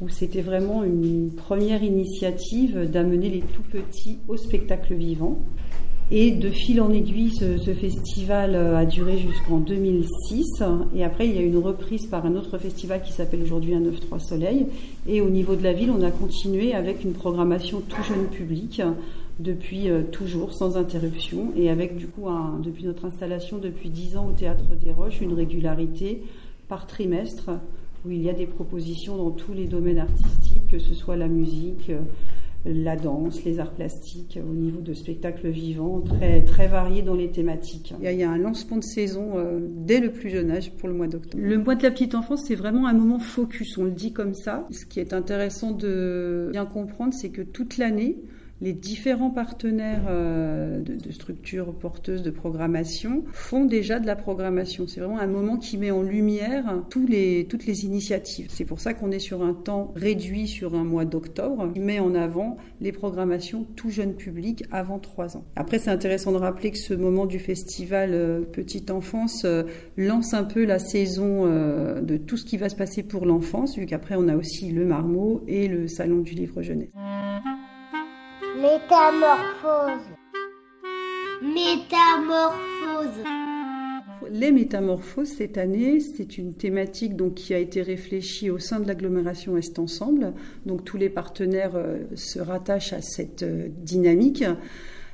où 0.00 0.08
c'était 0.08 0.42
vraiment 0.42 0.82
une 0.84 1.30
première 1.30 1.82
initiative 1.82 2.90
d'amener 2.90 3.28
les 3.28 3.40
tout 3.40 3.62
petits 3.62 4.18
au 4.28 4.36
spectacle 4.36 4.94
vivant. 4.94 5.38
Et 6.12 6.32
de 6.32 6.50
fil 6.50 6.80
en 6.80 6.90
aiguille, 6.92 7.30
ce, 7.30 7.72
festival 7.72 8.56
a 8.56 8.84
duré 8.84 9.16
jusqu'en 9.16 9.58
2006. 9.58 10.64
Et 10.96 11.04
après, 11.04 11.28
il 11.28 11.36
y 11.36 11.38
a 11.38 11.42
une 11.42 11.58
reprise 11.58 12.06
par 12.06 12.26
un 12.26 12.34
autre 12.34 12.58
festival 12.58 13.00
qui 13.02 13.12
s'appelle 13.12 13.42
aujourd'hui 13.42 13.74
Un 13.74 13.82
9-3 13.82 14.18
Soleil. 14.18 14.66
Et 15.06 15.20
au 15.20 15.30
niveau 15.30 15.54
de 15.54 15.62
la 15.62 15.72
ville, 15.72 15.90
on 15.90 16.02
a 16.02 16.10
continué 16.10 16.74
avec 16.74 17.04
une 17.04 17.12
programmation 17.12 17.80
tout 17.80 18.02
jeune 18.02 18.26
public 18.26 18.82
depuis 19.38 19.88
euh, 19.88 20.02
toujours, 20.02 20.52
sans 20.52 20.76
interruption. 20.76 21.52
Et 21.56 21.70
avec, 21.70 21.96
du 21.96 22.08
coup, 22.08 22.26
depuis 22.60 22.84
notre 22.84 23.04
installation, 23.04 23.58
depuis 23.58 23.88
10 23.88 24.16
ans 24.16 24.26
au 24.28 24.32
Théâtre 24.32 24.74
des 24.82 24.90
Roches, 24.90 25.20
une 25.20 25.34
régularité 25.34 26.24
par 26.66 26.88
trimestre 26.88 27.50
où 28.04 28.10
il 28.10 28.22
y 28.22 28.30
a 28.30 28.32
des 28.32 28.46
propositions 28.46 29.16
dans 29.16 29.30
tous 29.30 29.52
les 29.52 29.66
domaines 29.66 29.98
artistiques, 29.98 30.66
que 30.70 30.78
ce 30.78 30.94
soit 30.94 31.16
la 31.16 31.28
musique, 31.28 31.90
euh, 31.90 32.00
la 32.66 32.96
danse, 32.96 33.42
les 33.44 33.58
arts 33.58 33.72
plastiques, 33.72 34.38
au 34.38 34.52
niveau 34.52 34.80
de 34.80 34.92
spectacles 34.92 35.48
vivants, 35.48 36.00
très, 36.00 36.42
très 36.44 36.68
variés 36.68 37.02
dans 37.02 37.14
les 37.14 37.30
thématiques. 37.30 37.94
Il 38.02 38.12
y 38.12 38.22
a 38.22 38.30
un 38.30 38.36
lancement 38.38 38.76
de 38.76 38.84
saison 38.84 39.32
euh, 39.36 39.60
dès 39.62 40.00
le 40.00 40.12
plus 40.12 40.28
jeune 40.28 40.50
âge 40.50 40.72
pour 40.72 40.88
le 40.88 40.94
mois 40.94 41.06
d'octobre. 41.06 41.42
Le 41.42 41.58
mois 41.58 41.74
de 41.74 41.82
la 41.82 41.90
petite 41.90 42.14
enfance, 42.14 42.44
c'est 42.46 42.54
vraiment 42.54 42.86
un 42.86 42.92
moment 42.92 43.18
focus, 43.18 43.78
on 43.78 43.84
le 43.84 43.90
dit 43.90 44.12
comme 44.12 44.34
ça. 44.34 44.66
Ce 44.70 44.84
qui 44.84 45.00
est 45.00 45.12
intéressant 45.12 45.72
de 45.72 46.50
bien 46.52 46.66
comprendre, 46.66 47.14
c'est 47.14 47.30
que 47.30 47.42
toute 47.42 47.78
l'année, 47.78 48.18
Les 48.62 48.74
différents 48.74 49.30
partenaires 49.30 50.04
euh, 50.08 50.82
de, 50.82 51.10
structures 51.12 51.72
porteuses 51.72 52.22
de 52.22 52.30
programmation 52.30 53.24
font 53.32 53.64
déjà 53.64 53.98
de 53.98 54.06
la 54.06 54.16
programmation. 54.16 54.86
C'est 54.86 55.00
vraiment 55.00 55.18
un 55.18 55.26
moment 55.26 55.56
qui 55.56 55.78
met 55.78 55.90
en 55.90 56.02
lumière 56.02 56.84
toutes 56.90 57.08
les 57.08 57.84
initiatives. 57.86 58.48
C'est 58.50 58.66
pour 58.66 58.80
ça 58.80 58.92
qu'on 58.92 59.12
est 59.12 59.18
sur 59.18 59.42
un 59.42 59.54
temps 59.54 59.92
réduit 59.96 60.46
sur 60.46 60.74
un 60.74 60.84
mois 60.84 61.06
d'octobre 61.06 61.72
qui 61.72 61.80
met 61.80 62.00
en 62.00 62.14
avant 62.14 62.58
les 62.82 62.92
programmations 62.92 63.66
tout 63.76 63.88
jeune 63.88 64.12
public 64.12 64.64
avant 64.70 64.98
3 64.98 65.38
ans. 65.38 65.44
Après, 65.56 65.78
c'est 65.78 65.90
intéressant 65.90 66.32
de 66.32 66.36
rappeler 66.36 66.70
que 66.70 66.78
ce 66.78 66.92
moment 66.92 67.24
du 67.24 67.38
festival 67.38 68.10
euh, 68.12 68.42
Petite 68.42 68.90
Enfance 68.90 69.46
euh, 69.46 69.62
lance 69.96 70.34
un 70.34 70.44
peu 70.44 70.66
la 70.66 70.78
saison 70.78 71.20
de 71.40 72.16
tout 72.16 72.36
ce 72.36 72.44
qui 72.44 72.58
va 72.58 72.68
se 72.68 72.76
passer 72.76 73.02
pour 73.02 73.24
l'enfance, 73.24 73.78
vu 73.78 73.86
qu'après 73.86 74.16
on 74.16 74.28
a 74.28 74.36
aussi 74.36 74.70
le 74.70 74.84
marmot 74.84 75.42
et 75.46 75.66
le 75.68 75.88
salon 75.88 76.20
du 76.20 76.34
livre 76.34 76.62
jeunesse. 76.62 76.90
Métamorphose. 78.56 80.02
Métamorphose. 81.40 83.24
Les 84.32 84.50
métamorphoses 84.50 85.28
cette 85.28 85.56
année, 85.56 86.00
c'est 86.00 86.36
une 86.36 86.54
thématique 86.54 87.16
donc 87.16 87.34
qui 87.34 87.54
a 87.54 87.58
été 87.58 87.80
réfléchie 87.80 88.50
au 88.50 88.58
sein 88.58 88.80
de 88.80 88.88
l'agglomération 88.88 89.56
Est 89.56 89.78
Ensemble. 89.78 90.34
Donc 90.66 90.84
tous 90.84 90.96
les 90.96 91.08
partenaires 91.08 91.76
euh, 91.76 91.98
se 92.16 92.40
rattachent 92.40 92.92
à 92.92 93.02
cette 93.02 93.44
euh, 93.44 93.68
dynamique. 93.68 94.44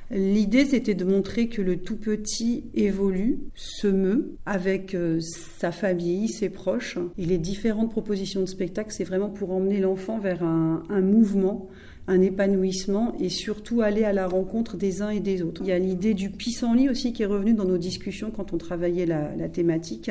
L'idée, 0.09 0.65
c'était 0.65 0.95
de 0.95 1.03
montrer 1.03 1.47
que 1.47 1.61
le 1.61 1.77
tout 1.77 1.97
petit 1.97 2.63
évolue, 2.73 3.39
se 3.55 3.87
meut 3.87 4.35
avec 4.45 4.95
euh, 4.95 5.19
sa 5.19 5.71
famille, 5.71 6.29
ses 6.29 6.49
proches. 6.49 6.97
Et 7.17 7.25
les 7.25 7.37
différentes 7.37 7.91
propositions 7.91 8.41
de 8.41 8.45
spectacle, 8.45 8.91
c'est 8.91 9.03
vraiment 9.03 9.29
pour 9.29 9.51
emmener 9.51 9.79
l'enfant 9.79 10.17
vers 10.17 10.43
un, 10.43 10.81
un 10.89 11.01
mouvement 11.01 11.69
un 12.07 12.21
épanouissement 12.21 13.13
et 13.19 13.29
surtout 13.29 13.81
aller 13.81 14.03
à 14.03 14.13
la 14.13 14.27
rencontre 14.27 14.77
des 14.77 15.01
uns 15.01 15.09
et 15.09 15.19
des 15.19 15.41
autres. 15.41 15.61
Il 15.63 15.67
y 15.67 15.73
a 15.73 15.79
l'idée 15.79 16.13
du 16.13 16.29
pissenlit 16.29 16.89
aussi 16.89 17.11
qui 17.11 17.23
est 17.23 17.27
revenue 17.27 17.53
dans 17.53 17.65
nos 17.65 17.77
discussions 17.77 18.31
quand 18.31 18.53
on 18.53 18.57
travaillait 18.57 19.05
la, 19.05 19.49
thématique, 19.49 20.09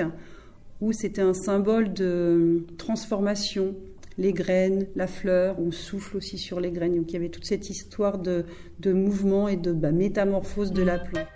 où 0.81 0.93
c'était 0.93 1.23
un 1.23 1.33
symbole 1.33 1.95
de 1.95 2.65
transformation, 2.77 3.75
les 4.19 4.33
graines, 4.33 4.87
la 4.95 5.07
fleur, 5.07 5.57
on 5.59 5.71
souffle 5.71 6.19
aussi 6.19 6.37
sur 6.37 6.61
les 6.61 6.71
graines. 6.71 6.97
Donc 6.97 7.11
il 7.11 7.15
y 7.15 7.17
avait 7.17 7.31
toute 7.31 7.47
cette 7.47 7.71
histoire 7.71 8.19
de, 8.19 8.45
mouvement 8.85 9.49
et 9.49 9.57
de 9.57 9.73
bah, 9.73 9.93
métamorphose 9.93 10.73
de 10.73 10.83
la 10.83 10.99
plante. 10.99 11.27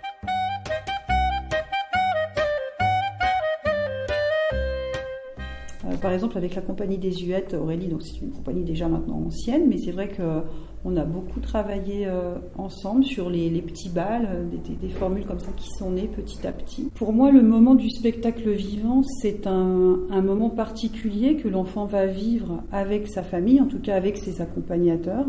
Par 6.01 6.11
exemple, 6.11 6.37
avec 6.37 6.55
la 6.55 6.61
compagnie 6.61 6.97
des 6.97 7.11
Huettes, 7.11 7.53
Aurélie, 7.53 7.87
donc 7.87 8.01
c'est 8.01 8.19
une 8.21 8.31
compagnie 8.31 8.63
déjà 8.63 8.87
maintenant 8.87 9.23
ancienne, 9.27 9.67
mais 9.69 9.77
c'est 9.77 9.91
vrai 9.91 10.09
qu'on 10.09 10.97
a 10.97 11.05
beaucoup 11.05 11.39
travaillé 11.39 12.07
euh, 12.07 12.35
ensemble 12.57 13.03
sur 13.03 13.29
les, 13.29 13.49
petits 13.61 13.89
balles, 13.89 14.27
euh, 14.31 14.45
des, 14.81 14.89
formules 14.89 15.25
comme 15.25 15.39
ça 15.39 15.51
qui 15.55 15.69
sont 15.77 15.91
nées 15.91 16.07
petit 16.07 16.45
à 16.47 16.51
petit. 16.51 16.89
Pour 16.95 17.13
moi, 17.13 17.31
le 17.31 17.43
moment 17.43 17.75
du 17.75 17.89
spectacle 17.89 18.49
vivant, 18.49 19.03
c'est 19.03 19.45
un, 19.45 20.21
moment 20.21 20.49
particulier 20.49 21.35
que 21.35 21.47
l'enfant 21.47 21.85
va 21.85 22.07
vivre 22.07 22.63
avec 22.71 23.07
sa 23.07 23.21
famille, 23.21 23.61
en 23.61 23.67
tout 23.67 23.79
cas 23.79 23.95
avec 23.95 24.17
ses 24.17 24.41
accompagnateurs. 24.41 25.27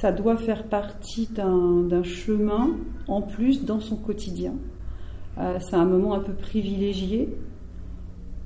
Ça 0.00 0.12
doit 0.12 0.36
faire 0.36 0.68
partie 0.68 1.28
d'un 1.34 2.02
chemin 2.04 2.76
en 3.08 3.22
plus 3.22 3.64
dans 3.64 3.80
son 3.80 3.96
quotidien. 3.96 4.54
Euh, 5.38 5.58
c'est 5.60 5.76
un 5.76 5.84
moment 5.84 6.14
un 6.14 6.20
peu 6.20 6.32
privilégié 6.32 7.28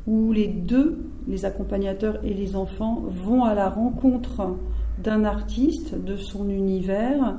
où 0.06 0.32
les 0.32 0.48
deux, 0.48 0.98
les 1.28 1.44
accompagnateurs 1.44 2.18
et 2.24 2.34
les 2.34 2.56
enfants, 2.56 3.02
vont 3.06 3.44
à 3.44 3.54
la 3.54 3.68
rencontre 3.68 4.56
d'un 5.02 5.24
artiste, 5.24 5.94
de 5.94 6.16
son 6.16 6.48
univers, 6.48 7.36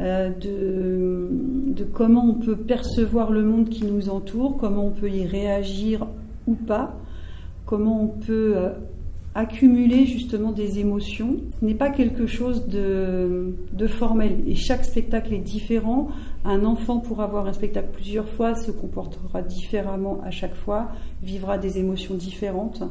euh, 0.00 0.30
de, 0.30 1.84
comment 1.92 2.24
on 2.24 2.34
peut 2.34 2.56
percevoir 2.56 3.30
le 3.30 3.42
monde 3.42 3.68
qui 3.68 3.84
nous 3.84 4.10
entoure, 4.10 4.56
comment 4.56 4.86
on 4.86 4.90
peut 4.90 5.10
y 5.10 5.26
réagir 5.26 6.06
ou 6.46 6.54
pas, 6.54 6.94
comment 7.66 8.02
on 8.02 8.08
peut 8.08 8.54
euh, 8.56 8.70
accumuler 9.38 10.04
justement 10.04 10.50
des 10.50 10.80
émotions. 10.80 11.36
Ce 11.60 11.64
n'est 11.64 11.76
pas 11.76 11.90
quelque 11.90 12.26
chose 12.26 12.66
de, 12.66 13.54
formel 13.86 14.42
et 14.48 14.56
chaque 14.56 14.84
spectacle 14.84 15.32
est 15.32 15.38
différent. 15.38 16.08
Un 16.44 16.64
enfant 16.64 16.98
pour 16.98 17.20
avoir 17.20 17.46
un 17.46 17.52
spectacle 17.52 17.90
plusieurs 17.92 18.28
fois 18.28 18.56
se 18.56 18.72
comportera 18.72 19.42
différemment 19.42 20.20
à 20.24 20.32
chaque 20.32 20.56
fois, 20.56 20.88
vivra 21.22 21.56
des 21.56 21.78
émotions 21.78 22.16
différentes. 22.16 22.82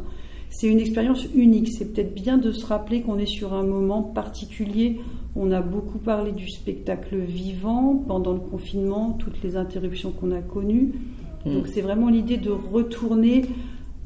C'est 0.49 0.67
une 0.67 0.79
expérience 0.79 1.27
unique. 1.35 1.67
C'est 1.67 1.93
peut-être 1.93 2.15
bien 2.15 2.37
de 2.37 2.53
se 2.53 2.65
rappeler 2.65 3.01
qu'on 3.01 3.17
est 3.17 3.25
sur 3.25 3.53
un 3.53 3.63
moment 3.63 4.01
particulier. 4.01 5.01
On 5.35 5.51
a 5.51 5.59
beaucoup 5.59 5.99
parlé 5.99 6.31
du 6.31 6.47
spectacle 6.47 7.17
vivant 7.17 8.01
pendant 8.07 8.31
le 8.31 8.39
confinement, 8.39 9.11
toutes 9.19 9.43
les 9.43 9.57
interruptions 9.57 10.11
qu'on 10.11 10.31
a 10.31 10.39
connues. 10.39 10.93
Mm. 11.45 11.53
Donc 11.55 11.67
c'est 11.67 11.81
vraiment 11.81 12.07
l'idée 12.07 12.37
de 12.37 12.51
retourner 12.51 13.43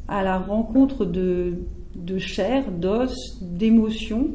à 0.08 0.24
la 0.24 0.40
rencontre 0.40 1.06
de, 1.06 1.54
de 1.96 2.18
chair, 2.18 2.72
d'os, 2.72 3.14
d'émotions, 3.42 4.32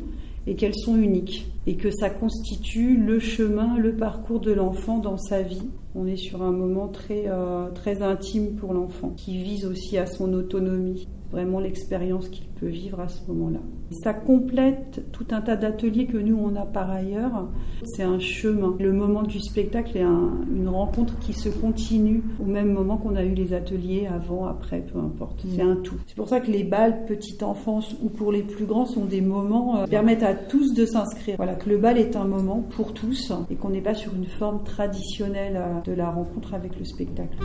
et 0.47 0.55
qu'elles 0.55 0.77
sont 0.77 0.97
uniques, 0.97 1.47
et 1.67 1.77
que 1.77 1.91
ça 1.91 2.11
constitue 2.11 2.97
le 2.97 3.19
chemin, 3.19 3.77
le 3.79 3.97
parcours 3.97 4.41
de 4.41 4.53
l'enfant 4.53 4.99
dans 4.99 5.17
sa 5.17 5.43
vie. 5.43 5.69
On 5.95 6.07
est 6.07 6.17
sur 6.17 6.43
un 6.43 6.53
moment 6.53 6.89
très, 6.89 7.25
euh, 7.27 7.71
très 7.71 8.03
intime 8.03 8.57
pour 8.57 8.73
l'enfant, 8.73 9.11
qui 9.17 9.43
vise 9.43 9.67
aussi 9.67 9.99
à 9.99 10.07
son 10.07 10.33
autonomie 10.33 11.09
vraiment 11.31 11.61
l'expérience 11.61 12.29
qu'il 12.29 12.47
peut 12.47 12.67
vivre 12.67 13.01
à 13.01 13.09
ce 13.09 13.21
moment-là. 13.29 13.59
Ça 13.91 14.15
complète 14.15 15.05
tout 15.13 15.27
un 15.31 15.41
tas 15.41 15.57
d'ateliers 15.57 16.07
que 16.07 16.17
nous, 16.17 16.37
on 16.37 16.57
a 16.57 16.65
par 16.65 16.91
ailleurs. 16.91 17.49
C'est 17.85 18.03
un 18.03 18.19
chemin. 18.19 18.75
Le 18.81 18.93
moment 18.93 19.23
du 19.23 19.41
spectacle 19.41 19.97
est 19.97 20.03
une 20.03 20.69
rencontre 20.69 21.19
qui 21.19 21.33
se 21.33 21.49
continue 21.49 22.23
au 22.41 22.47
même 22.47 22.73
moment 22.73 22.97
qu'on 22.97 23.17
a 23.17 23.25
eu 23.25 23.35
les 23.35 23.53
ateliers 23.53 24.07
avant, 24.07 24.47
après, 24.47 24.81
peu 24.81 24.99
importe. 24.99 25.45
C'est 25.55 25.63
un 25.63 25.77
tout. 25.77 25.97
C'est 26.07 26.17
pour 26.17 26.29
ça 26.29 26.41
que 26.41 26.51
les 26.51 26.65
balles 26.65 27.05
petite 27.05 27.43
enfance 27.43 27.95
ou 28.03 28.09
pour 28.09 28.33
les 28.33 28.43
plus 28.43 28.65
grands 28.65 28.87
sont 28.87 29.05
des 29.05 29.21
moments 29.21 29.77
euh, 29.77 29.85
qui 29.85 29.91
permettent 29.91 30.23
à 30.23 30.35
tous 30.35 30.75
de 30.75 30.87
s'inscrire. 30.87 31.37
Voilà, 31.37 31.55
que 31.57 31.69
le 31.69 31.79
bal 31.79 31.99
est 31.99 32.17
un 32.17 32.25
moment 32.25 32.63
pour 32.77 32.95
tous 32.95 33.33
et 33.51 33.57
qu'on 33.57 33.71
n'est 33.71 33.81
pas 33.81 33.95
sur 33.95 34.15
une 34.15 34.27
forme 34.27 34.63
traditionnelle 34.65 35.57
euh, 35.57 35.81
de 35.85 35.93
la 35.93 36.11
rencontre 36.11 36.55
avec 36.55 36.79
le 36.79 36.85
spectacle. 36.85 37.37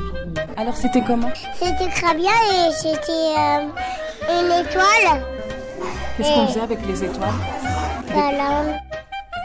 Alors 0.58 0.76
c'était 0.76 1.02
comment? 1.02 1.30
C'était 1.56 1.90
très 1.90 2.16
bien 2.16 2.32
et 2.32 2.72
c'était... 2.72 3.12
Euh, 3.12 3.68
une 4.30 4.52
étoile. 4.52 5.24
Qu'est-ce 6.18 6.34
qu'on 6.34 6.48
faisait 6.48 6.62
avec 6.62 6.80
les 6.88 7.04
étoiles? 7.04 7.30
Voilà. 8.14 8.80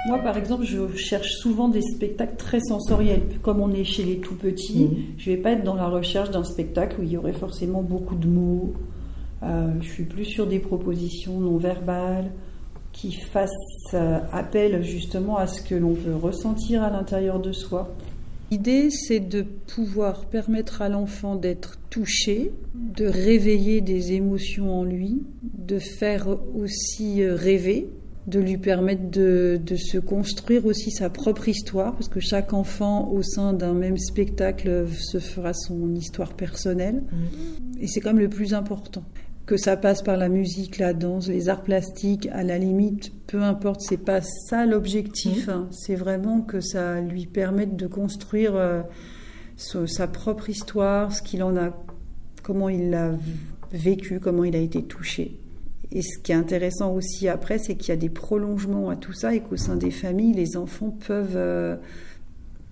Moi, 0.09 0.19
par 0.19 0.37
exemple, 0.37 0.65
je 0.65 0.95
cherche 0.97 1.31
souvent 1.33 1.69
des 1.69 1.83
spectacles 1.83 2.37
très 2.37 2.61
sensoriels. 2.61 3.23
Comme 3.43 3.61
on 3.61 3.73
est 3.73 3.85
chez 3.85 4.05
les 4.05 4.19
tout 4.19 4.35
petits, 4.35 4.85
mhm. 4.85 4.97
je 5.17 5.31
ne 5.31 5.37
vais 5.37 5.43
pas 5.43 5.51
être 5.53 5.65
dans 5.65 5.75
la 5.75 5.89
recherche 5.89 6.31
d'un 6.31 6.45
spectacle 6.45 7.01
où 7.01 7.03
il 7.03 7.11
y 7.11 7.17
aurait 7.17 7.33
forcément 7.33 7.83
beaucoup 7.83 8.15
de 8.15 8.29
mots. 8.29 8.75
Euh, 9.43 9.69
je 9.81 9.89
suis 9.89 10.05
plus 10.05 10.25
sur 10.25 10.47
des 10.47 10.59
propositions 10.59 11.41
non 11.41 11.57
verbales 11.57 12.31
qui 12.97 13.13
fassent 13.13 13.51
euh, 13.95 14.19
appel 14.33 14.83
justement 14.83 15.37
à 15.37 15.47
ce 15.47 15.61
que 15.63 15.75
l'on 15.75 15.95
peut 15.95 16.15
ressentir 16.15 16.83
à 16.83 16.91
l'intérieur 16.91 17.41
de 17.41 17.53
soi. 17.53 17.95
L'idée, 18.51 18.91
c'est 18.91 19.21
de 19.21 19.43
pouvoir 19.43 20.25
permettre 20.27 20.81
à 20.81 20.89
l'enfant 20.89 21.35
d'être 21.35 21.79
touché, 21.91 22.53
de 22.75 23.07
réveiller 23.07 23.81
des 23.81 24.13
émotions 24.13 24.73
en 24.73 24.85
lui, 24.85 25.23
de 25.43 25.79
faire 25.79 26.29
aussi 26.55 27.23
euh, 27.23 27.35
rêver, 27.35 27.91
de 28.27 28.41
lui 28.41 28.57
permettre 28.57 29.11
de, 29.11 29.61
se 29.77 29.99
construire 29.99 30.65
aussi 30.67 30.91
sa 30.91 31.11
propre 31.11 31.49
histoire, 31.49 31.93
parce 31.93 32.09
que 32.09 32.21
chaque 32.21 32.53
enfant 32.53 33.11
au 33.13 33.23
sein 33.23 33.53
d'un 33.53 33.75
même 33.75 33.99
spectacle 33.99 34.87
se 34.89 35.19
fera 35.19 35.53
son 35.53 35.95
histoire 35.95 36.35
personnelle. 36.35 37.03
Mmh. 37.03 37.83
Et 37.83 37.87
c'est 37.87 38.01
quand 38.01 38.15
même 38.15 38.23
le 38.23 38.29
plus 38.29 38.55
important 38.55 39.05
que 39.47 39.57
ça 39.57 39.77
passe 39.77 40.03
par 40.03 40.17
la 40.17 40.29
musique, 40.29 40.79
la 40.79 40.93
danse, 40.93 41.29
les 41.29 41.49
arts 41.49 41.63
plastiques, 41.63 42.29
à 42.33 42.43
la 42.43 42.59
limite, 42.59 43.13
peu 43.29 43.43
importe, 43.43 43.81
c'est 43.81 43.97
pas 43.97 44.21
ça 44.21 44.67
l'objectif. 44.67 45.47
Mmh. 45.47 45.51
Hein. 45.51 45.69
C'est 45.71 45.95
vraiment 45.95 46.41
que 46.41 46.61
ça 46.61 47.01
lui 47.01 47.27
permette 47.27 47.77
de 47.77 47.87
construire 47.87 48.57
euh, 48.57 48.83
sa 49.57 50.09
propre 50.09 50.51
histoire, 50.51 51.13
ce 51.13 51.23
qu'il 51.23 51.45
en 51.45 51.57
a, 51.57 51.71
comment 52.43 52.69
il 52.69 52.91
l'a 52.91 53.13
vécu, 53.73 54.19
comment 54.19 54.43
il 54.43 54.57
a 54.57 54.61
été 54.61 54.83
touché. 54.83 55.39
Et 55.93 56.03
ce 56.03 56.19
qui 56.19 56.33
est 56.33 56.37
intéressant 56.37 56.93
aussi 56.93 57.29
après, 57.29 57.59
c'est 57.59 57.77
qu'il 57.77 57.91
y 57.91 57.93
a 57.93 57.97
des 57.97 58.09
prolongements 58.09 58.91
à 58.91 58.97
tout 58.97 59.13
ça 59.13 59.33
et 59.33 59.41
qu'au 59.41 59.57
sein 59.57 59.77
des 59.77 59.93
familles, 59.93 60.35
les 60.35 60.57
enfants 60.57 60.93
peuvent, 61.07 61.37
euh, 61.37 61.77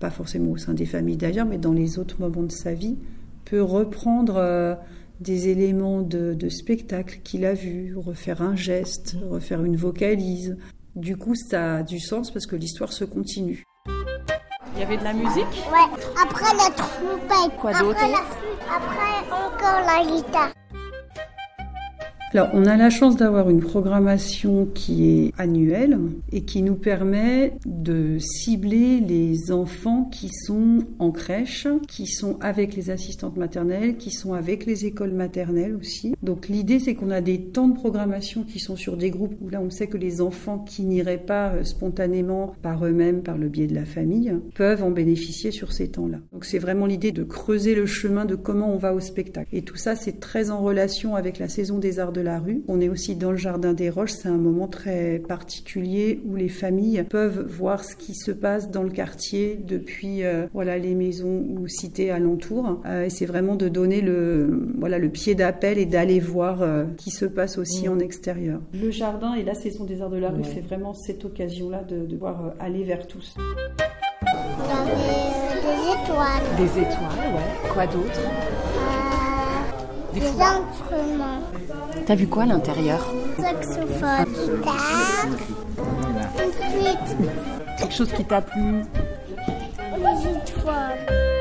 pas 0.01 0.09
forcément 0.09 0.51
au 0.51 0.57
sein 0.57 0.73
des 0.73 0.85
familles 0.85 1.15
d'ailleurs, 1.15 1.45
mais 1.45 1.57
dans 1.57 1.71
les 1.71 1.99
autres 1.99 2.19
moments 2.19 2.43
de 2.43 2.51
sa 2.51 2.73
vie, 2.73 2.97
peut 3.45 3.61
reprendre. 3.61 4.35
Euh, 4.35 4.75
des 5.19 5.49
éléments 5.49 6.01
de, 6.01 6.49
spectacle 6.49 7.19
qu'il 7.23 7.45
a 7.45 7.53
vu, 7.53 7.95
refaire 7.97 8.41
un 8.41 8.55
geste, 8.55 9.17
refaire 9.29 9.63
une 9.63 9.75
vocalise. 9.75 10.57
Du 10.95 11.17
coup, 11.17 11.35
ça 11.35 11.77
a 11.77 11.83
du 11.83 11.99
sens 11.99 12.31
parce 12.31 12.45
que 12.45 12.55
l'histoire 12.55 12.93
se 12.93 13.03
continue. 13.03 13.63
Il 14.75 14.79
y 14.79 14.83
avait 14.83 14.97
de 14.97 15.03
la 15.03 15.13
musique? 15.13 15.45
Ouais. 15.71 16.03
Après 16.21 16.53
la 16.53 16.69
trompette. 16.75 17.59
Quoi 17.59 17.73
d'autre? 17.73 17.99
Après, 17.99 18.13
après 18.75 19.31
encore 19.31 19.85
la 19.85 20.05
guitare. 20.05 20.51
Alors, 22.35 22.49
on 22.51 22.65
a 22.65 22.75
la 22.75 22.89
chance 22.89 23.15
d'avoir 23.15 23.49
une 23.49 23.61
programmation 23.61 24.65
qui 24.65 25.07
est 25.07 25.33
annuelle 25.37 25.97
et 26.33 26.41
qui 26.41 26.63
nous 26.63 26.75
permet 26.75 27.53
de 27.65 28.17
cibler 28.19 28.99
les 28.99 29.53
enfants 29.53 30.09
qui 30.11 30.27
sont 30.27 30.79
en 30.99 31.11
crèche, 31.11 31.65
qui 31.87 32.07
sont 32.07 32.37
avec 32.41 32.75
les 32.75 32.89
assistantes 32.89 33.37
maternelles, 33.37 33.95
qui 33.95 34.11
sont 34.11 34.33
avec 34.33 34.65
les 34.65 34.85
écoles 34.85 35.13
maternelles 35.13 35.77
aussi. 35.77 36.13
Donc, 36.23 36.49
l'idée, 36.49 36.79
c'est 36.79 36.93
qu'on 36.93 37.09
a 37.09 37.21
des 37.21 37.39
temps 37.39 37.69
de 37.69 37.73
programmation 37.73 38.43
qui 38.43 38.59
sont 38.59 38.75
sur 38.75 38.97
des 38.97 39.11
groupes 39.11 39.37
où 39.39 39.47
là, 39.47 39.61
on 39.61 39.69
sait 39.69 39.87
que 39.87 39.95
les 39.95 40.19
enfants 40.19 40.59
qui 40.59 40.83
n'iraient 40.83 41.17
pas 41.17 41.51
euh, 41.53 41.63
spontanément 41.63 42.53
par 42.61 42.85
eux-mêmes, 42.85 43.23
par 43.23 43.37
le 43.37 43.47
biais 43.47 43.67
de 43.67 43.75
la 43.75 43.85
famille, 43.85 44.35
peuvent 44.55 44.83
en 44.83 44.91
bénéficier 44.91 45.51
sur 45.51 45.71
ces 45.71 45.87
temps-là. 45.87 46.17
Donc, 46.33 46.43
c'est 46.43 46.59
vraiment 46.59 46.85
l'idée 46.85 47.13
de 47.13 47.23
creuser 47.23 47.75
le 47.75 47.85
chemin 47.85 48.25
de 48.25 48.35
comment 48.35 48.73
on 48.73 48.77
va 48.77 48.93
au 48.93 48.99
spectacle. 48.99 49.47
Et 49.55 49.61
tout 49.61 49.77
ça, 49.77 49.95
c'est 49.95 50.19
très 50.19 50.51
en 50.51 50.59
relation 50.59 51.15
avec 51.15 51.39
la 51.39 51.47
saison 51.47 51.79
des 51.79 51.99
arts 51.99 52.11
de 52.11 52.24
la 52.25 52.39
rue. 52.39 52.63
On 52.67 52.81
est 52.81 52.89
aussi 52.89 53.15
dans 53.15 53.31
le 53.31 53.37
jardin 53.37 53.73
des 53.73 53.89
roches. 53.89 54.11
C'est 54.11 54.27
un 54.27 54.37
moment 54.37 54.67
très 54.67 55.19
particulier 55.19 56.21
où 56.25 56.35
les 56.35 56.49
familles 56.49 57.03
peuvent 57.09 57.45
voir 57.47 57.83
ce 57.85 57.95
qui 57.95 58.13
se 58.15 58.31
passe 58.31 58.69
dans 58.69 58.83
le 58.83 58.89
quartier 58.89 59.57
depuis 59.65 60.23
euh, 60.23 60.47
voilà 60.53 60.77
les 60.77 60.95
maisons 60.95 61.45
ou 61.49 61.67
cités 61.67 62.11
alentours. 62.11 62.81
Euh, 62.85 63.05
et 63.05 63.09
c'est 63.09 63.25
vraiment 63.25 63.55
de 63.55 63.69
donner 63.69 64.01
le 64.01 64.67
voilà 64.77 64.99
le 64.99 65.09
pied 65.09 65.35
d'appel 65.35 65.77
et 65.77 65.85
d'aller 65.85 66.19
voir 66.19 66.61
euh, 66.61 66.85
qui 66.97 67.11
se 67.11 67.25
passe 67.25 67.57
aussi 67.57 67.87
en 67.87 67.99
extérieur. 67.99 68.59
Le 68.73 68.91
jardin 68.91 69.35
et 69.35 69.43
la 69.43 69.53
saison 69.53 69.85
des 69.85 70.01
arts 70.01 70.09
de 70.09 70.17
la 70.17 70.29
rue, 70.29 70.43
c'est 70.43 70.61
vraiment 70.61 70.93
cette 70.93 71.23
occasion-là 71.23 71.83
de, 71.83 72.05
de 72.05 72.13
pouvoir 72.15 72.53
aller 72.59 72.83
vers 72.83 73.07
tous. 73.07 73.35
Avait 74.25 74.91
des 75.61 75.91
étoiles. 75.93 76.43
Des 76.57 76.81
étoiles, 76.81 77.33
ouais. 77.35 77.69
Quoi 77.71 77.85
d'autre? 77.87 79.14
Des, 80.15 80.27
instruments. 80.27 81.41
T'as 82.05 82.15
vu 82.15 82.27
quoi 82.27 82.43
à 82.43 82.45
l'intérieur 82.45 83.13
Saxophone. 83.37 84.25
Guitare. 84.57 85.27
Quelque 87.77 87.93
chose 87.93 88.11
qui 88.13 88.23
t'a 88.23 88.41
plu 88.41 88.83
Des 89.97 90.29
étoiles. 90.31 91.34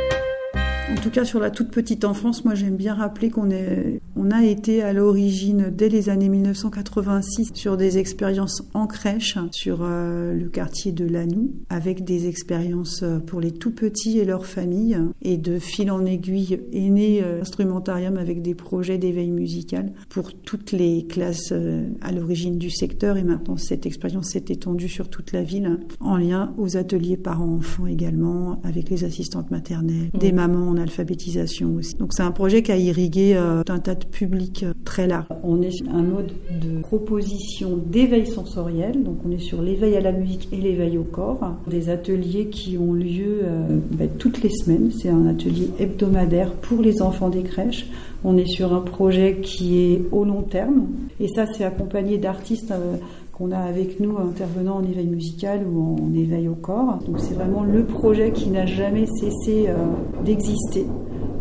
En 1.04 1.08
tout 1.08 1.16
cas, 1.16 1.26
sur 1.26 1.38
la 1.38 1.50
toute 1.50 1.70
petite 1.70 2.06
enfance, 2.06 2.46
moi 2.46 2.54
j'aime 2.54 2.76
bien 2.76 2.94
rappeler 2.94 3.28
qu'on 3.28 3.50
est, 3.50 4.00
on 4.16 4.30
a 4.30 4.42
été 4.42 4.82
à 4.82 4.94
l'origine, 4.94 5.70
dès 5.70 5.90
les 5.90 6.08
années 6.08 6.30
1986, 6.30 7.50
sur 7.52 7.76
des 7.76 7.98
expériences 7.98 8.62
en 8.72 8.86
crèche, 8.86 9.36
sur 9.50 9.80
euh, 9.82 10.32
le 10.32 10.48
quartier 10.48 10.92
de 10.92 11.04
Lanou, 11.04 11.52
avec 11.68 12.04
des 12.04 12.26
expériences 12.26 13.02
euh, 13.02 13.18
pour 13.18 13.42
les 13.42 13.50
tout 13.50 13.70
petits 13.70 14.18
et 14.18 14.24
leurs 14.24 14.46
familles. 14.46 14.98
Et 15.20 15.36
de 15.36 15.58
fil 15.58 15.90
en 15.90 16.06
aiguille 16.06 16.58
est 16.72 16.88
né 16.88 17.22
euh, 17.22 17.36
l'instrumentarium 17.36 18.16
avec 18.16 18.40
des 18.40 18.54
projets 18.54 18.96
d'éveil 18.96 19.30
musical 19.30 19.92
pour 20.08 20.32
toutes 20.32 20.72
les 20.72 21.04
classes 21.06 21.52
euh, 21.52 21.86
à 22.00 22.12
l'origine 22.12 22.56
du 22.56 22.70
secteur. 22.70 23.18
Et 23.18 23.24
maintenant, 23.24 23.58
cette 23.58 23.84
expérience 23.84 24.30
s'est 24.30 24.46
étendue 24.48 24.88
sur 24.88 25.10
toute 25.10 25.32
la 25.32 25.42
ville, 25.42 25.80
en 26.00 26.16
lien 26.16 26.54
aux 26.56 26.78
ateliers 26.78 27.18
parents-enfants 27.18 27.86
également, 27.86 28.58
avec 28.64 28.88
les 28.88 29.04
assistantes 29.04 29.50
maternelles, 29.50 30.08
des 30.18 30.32
mamans 30.32 30.70
en 30.70 30.78
Donc 31.98 32.12
c'est 32.12 32.22
un 32.22 32.30
projet 32.30 32.62
qui 32.62 32.72
a 32.72 32.76
irrigué 32.76 33.34
euh, 33.34 33.62
un 33.68 33.78
tas 33.78 33.94
de 33.94 34.04
publics 34.04 34.64
euh, 34.64 34.72
très 34.84 35.06
large. 35.06 35.26
On 35.42 35.60
est 35.62 35.70
sur 35.70 35.88
un 35.88 36.02
mode 36.02 36.32
de 36.50 36.80
proposition 36.80 37.76
d'éveil 37.76 38.26
sensoriel, 38.26 39.02
donc 39.02 39.18
on 39.26 39.30
est 39.30 39.38
sur 39.38 39.62
l'éveil 39.62 39.96
à 39.96 40.00
la 40.00 40.12
musique 40.12 40.48
et 40.52 40.56
l'éveil 40.56 40.98
au 40.98 41.02
corps. 41.02 41.56
Des 41.66 41.88
ateliers 41.88 42.46
qui 42.46 42.78
ont 42.78 42.92
lieu 42.92 43.40
euh, 43.42 43.78
ben, 43.92 44.08
toutes 44.18 44.42
les 44.42 44.50
semaines. 44.50 44.90
C'est 44.90 45.08
un 45.08 45.26
atelier 45.26 45.70
hebdomadaire 45.78 46.52
pour 46.52 46.80
les 46.80 47.02
enfants 47.02 47.30
des 47.30 47.42
crèches. 47.42 47.86
On 48.22 48.36
est 48.36 48.46
sur 48.46 48.72
un 48.72 48.80
projet 48.80 49.38
qui 49.42 49.78
est 49.78 50.02
au 50.12 50.24
long 50.24 50.42
terme 50.42 50.86
et 51.20 51.28
ça 51.28 51.46
c'est 51.46 51.64
accompagné 51.64 52.18
d'artistes. 52.18 52.72
Qu'on 53.36 53.50
a 53.50 53.58
avec 53.58 53.98
nous 53.98 54.16
intervenant 54.18 54.76
en 54.76 54.84
éveil 54.84 55.06
musical 55.06 55.66
ou 55.66 55.96
en 56.00 56.14
éveil 56.14 56.48
au 56.48 56.54
corps. 56.54 56.98
Donc 57.06 57.18
c'est 57.18 57.34
vraiment 57.34 57.64
le 57.64 57.84
projet 57.84 58.30
qui 58.30 58.48
n'a 58.48 58.64
jamais 58.64 59.06
cessé 59.06 59.66
euh, 59.68 59.74
d'exister 60.24 60.86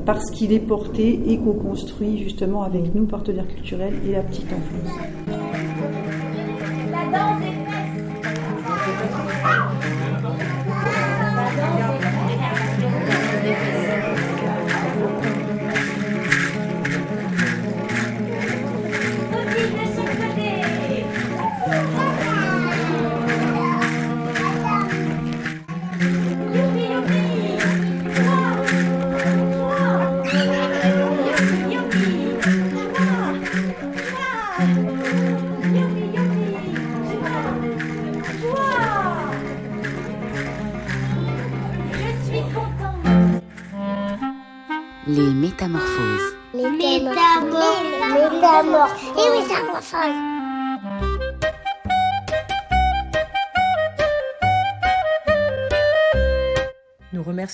parce 0.06 0.32
qu'il 0.32 0.52
est 0.52 0.60
porté 0.60 1.22
et 1.28 1.38
co-construit 1.38 2.18
justement 2.18 2.64
avec 2.64 2.94
nous, 2.96 3.06
partenaires 3.06 3.48
culturels 3.48 3.94
et 4.08 4.14
la 4.14 4.22
petite 4.22 4.52
enfance. 4.52 4.92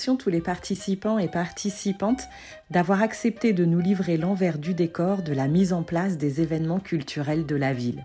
Tous 0.00 0.30
les 0.30 0.40
participants 0.40 1.18
et 1.18 1.28
participantes 1.28 2.28
d'avoir 2.70 3.02
accepté 3.02 3.52
de 3.52 3.64
nous 3.64 3.80
livrer 3.80 4.16
l'envers 4.16 4.58
du 4.58 4.72
décor 4.72 5.22
de 5.22 5.32
la 5.32 5.46
mise 5.46 5.72
en 5.72 5.82
place 5.82 6.16
des 6.16 6.40
événements 6.40 6.80
culturels 6.80 7.44
de 7.44 7.56
la 7.56 7.72
ville. 7.72 8.04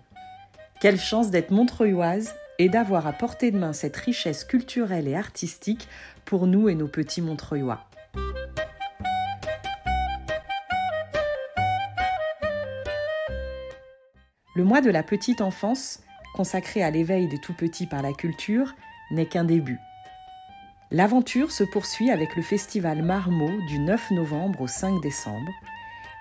Quelle 0.81 0.99
chance 0.99 1.31
d'être 1.31 1.51
montreuilloise 1.51 2.35
et 2.59 2.69
d'avoir 2.69 3.07
à 3.07 3.13
portée 3.13 3.51
de 3.51 3.57
main 3.57 3.73
cette 3.73 3.95
richesse 3.95 4.43
culturelle 4.43 5.07
et 5.07 5.15
artistique 5.15 5.87
pour 6.25 6.47
nous 6.47 6.69
et 6.69 6.75
nos 6.75 6.87
petits 6.87 7.21
montreuillois. 7.21 7.85
Le 14.55 14.63
mois 14.63 14.81
de 14.81 14.89
la 14.89 15.03
petite 15.03 15.41
enfance, 15.41 16.01
consacré 16.33 16.83
à 16.83 16.91
l'éveil 16.91 17.27
des 17.27 17.39
tout 17.39 17.53
petits 17.53 17.87
par 17.87 18.01
la 18.01 18.13
culture, 18.13 18.73
n'est 19.11 19.27
qu'un 19.27 19.43
début. 19.43 19.79
L'aventure 20.95 21.51
se 21.51 21.65
poursuit 21.65 22.09
avec 22.09 22.37
le 22.37 22.41
festival 22.41 23.03
Marmot 23.03 23.59
du 23.67 23.79
9 23.79 24.11
novembre 24.11 24.61
au 24.61 24.67
5 24.67 25.01
décembre 25.01 25.51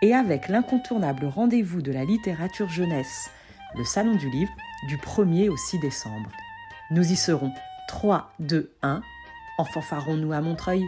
et 0.02 0.12
avec 0.12 0.48
l'incontournable 0.48 1.26
rendez-vous 1.26 1.80
de 1.80 1.92
la 1.92 2.04
littérature 2.04 2.68
jeunesse, 2.68 3.30
le 3.76 3.84
Salon 3.84 4.16
du 4.16 4.28
Livre, 4.28 4.50
du 4.88 4.96
1er 4.96 5.48
au 5.48 5.56
6 5.56 5.78
décembre. 5.78 6.28
Nous 6.90 7.12
y 7.12 7.14
serons 7.14 7.52
3, 7.86 8.32
2, 8.40 8.72
1. 8.82 9.00
En 9.58 9.64
fanfarons-nous 9.64 10.32
à 10.32 10.40
Montreuil 10.40 10.84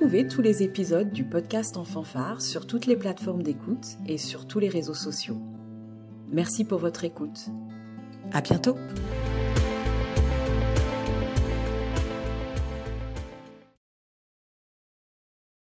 Retrouvez 0.00 0.26
tous 0.26 0.40
les 0.40 0.62
épisodes 0.62 1.12
du 1.12 1.24
podcast 1.24 1.76
en 1.76 1.84
fanfare 1.84 2.40
sur 2.40 2.66
toutes 2.66 2.86
les 2.86 2.96
plateformes 2.96 3.42
d'écoute 3.42 3.98
et 4.06 4.16
sur 4.16 4.46
tous 4.46 4.58
les 4.58 4.70
réseaux 4.70 4.94
sociaux. 4.94 5.36
Merci 6.32 6.64
pour 6.64 6.78
votre 6.78 7.04
écoute. 7.04 7.50
À 8.32 8.40
bientôt! 8.40 8.76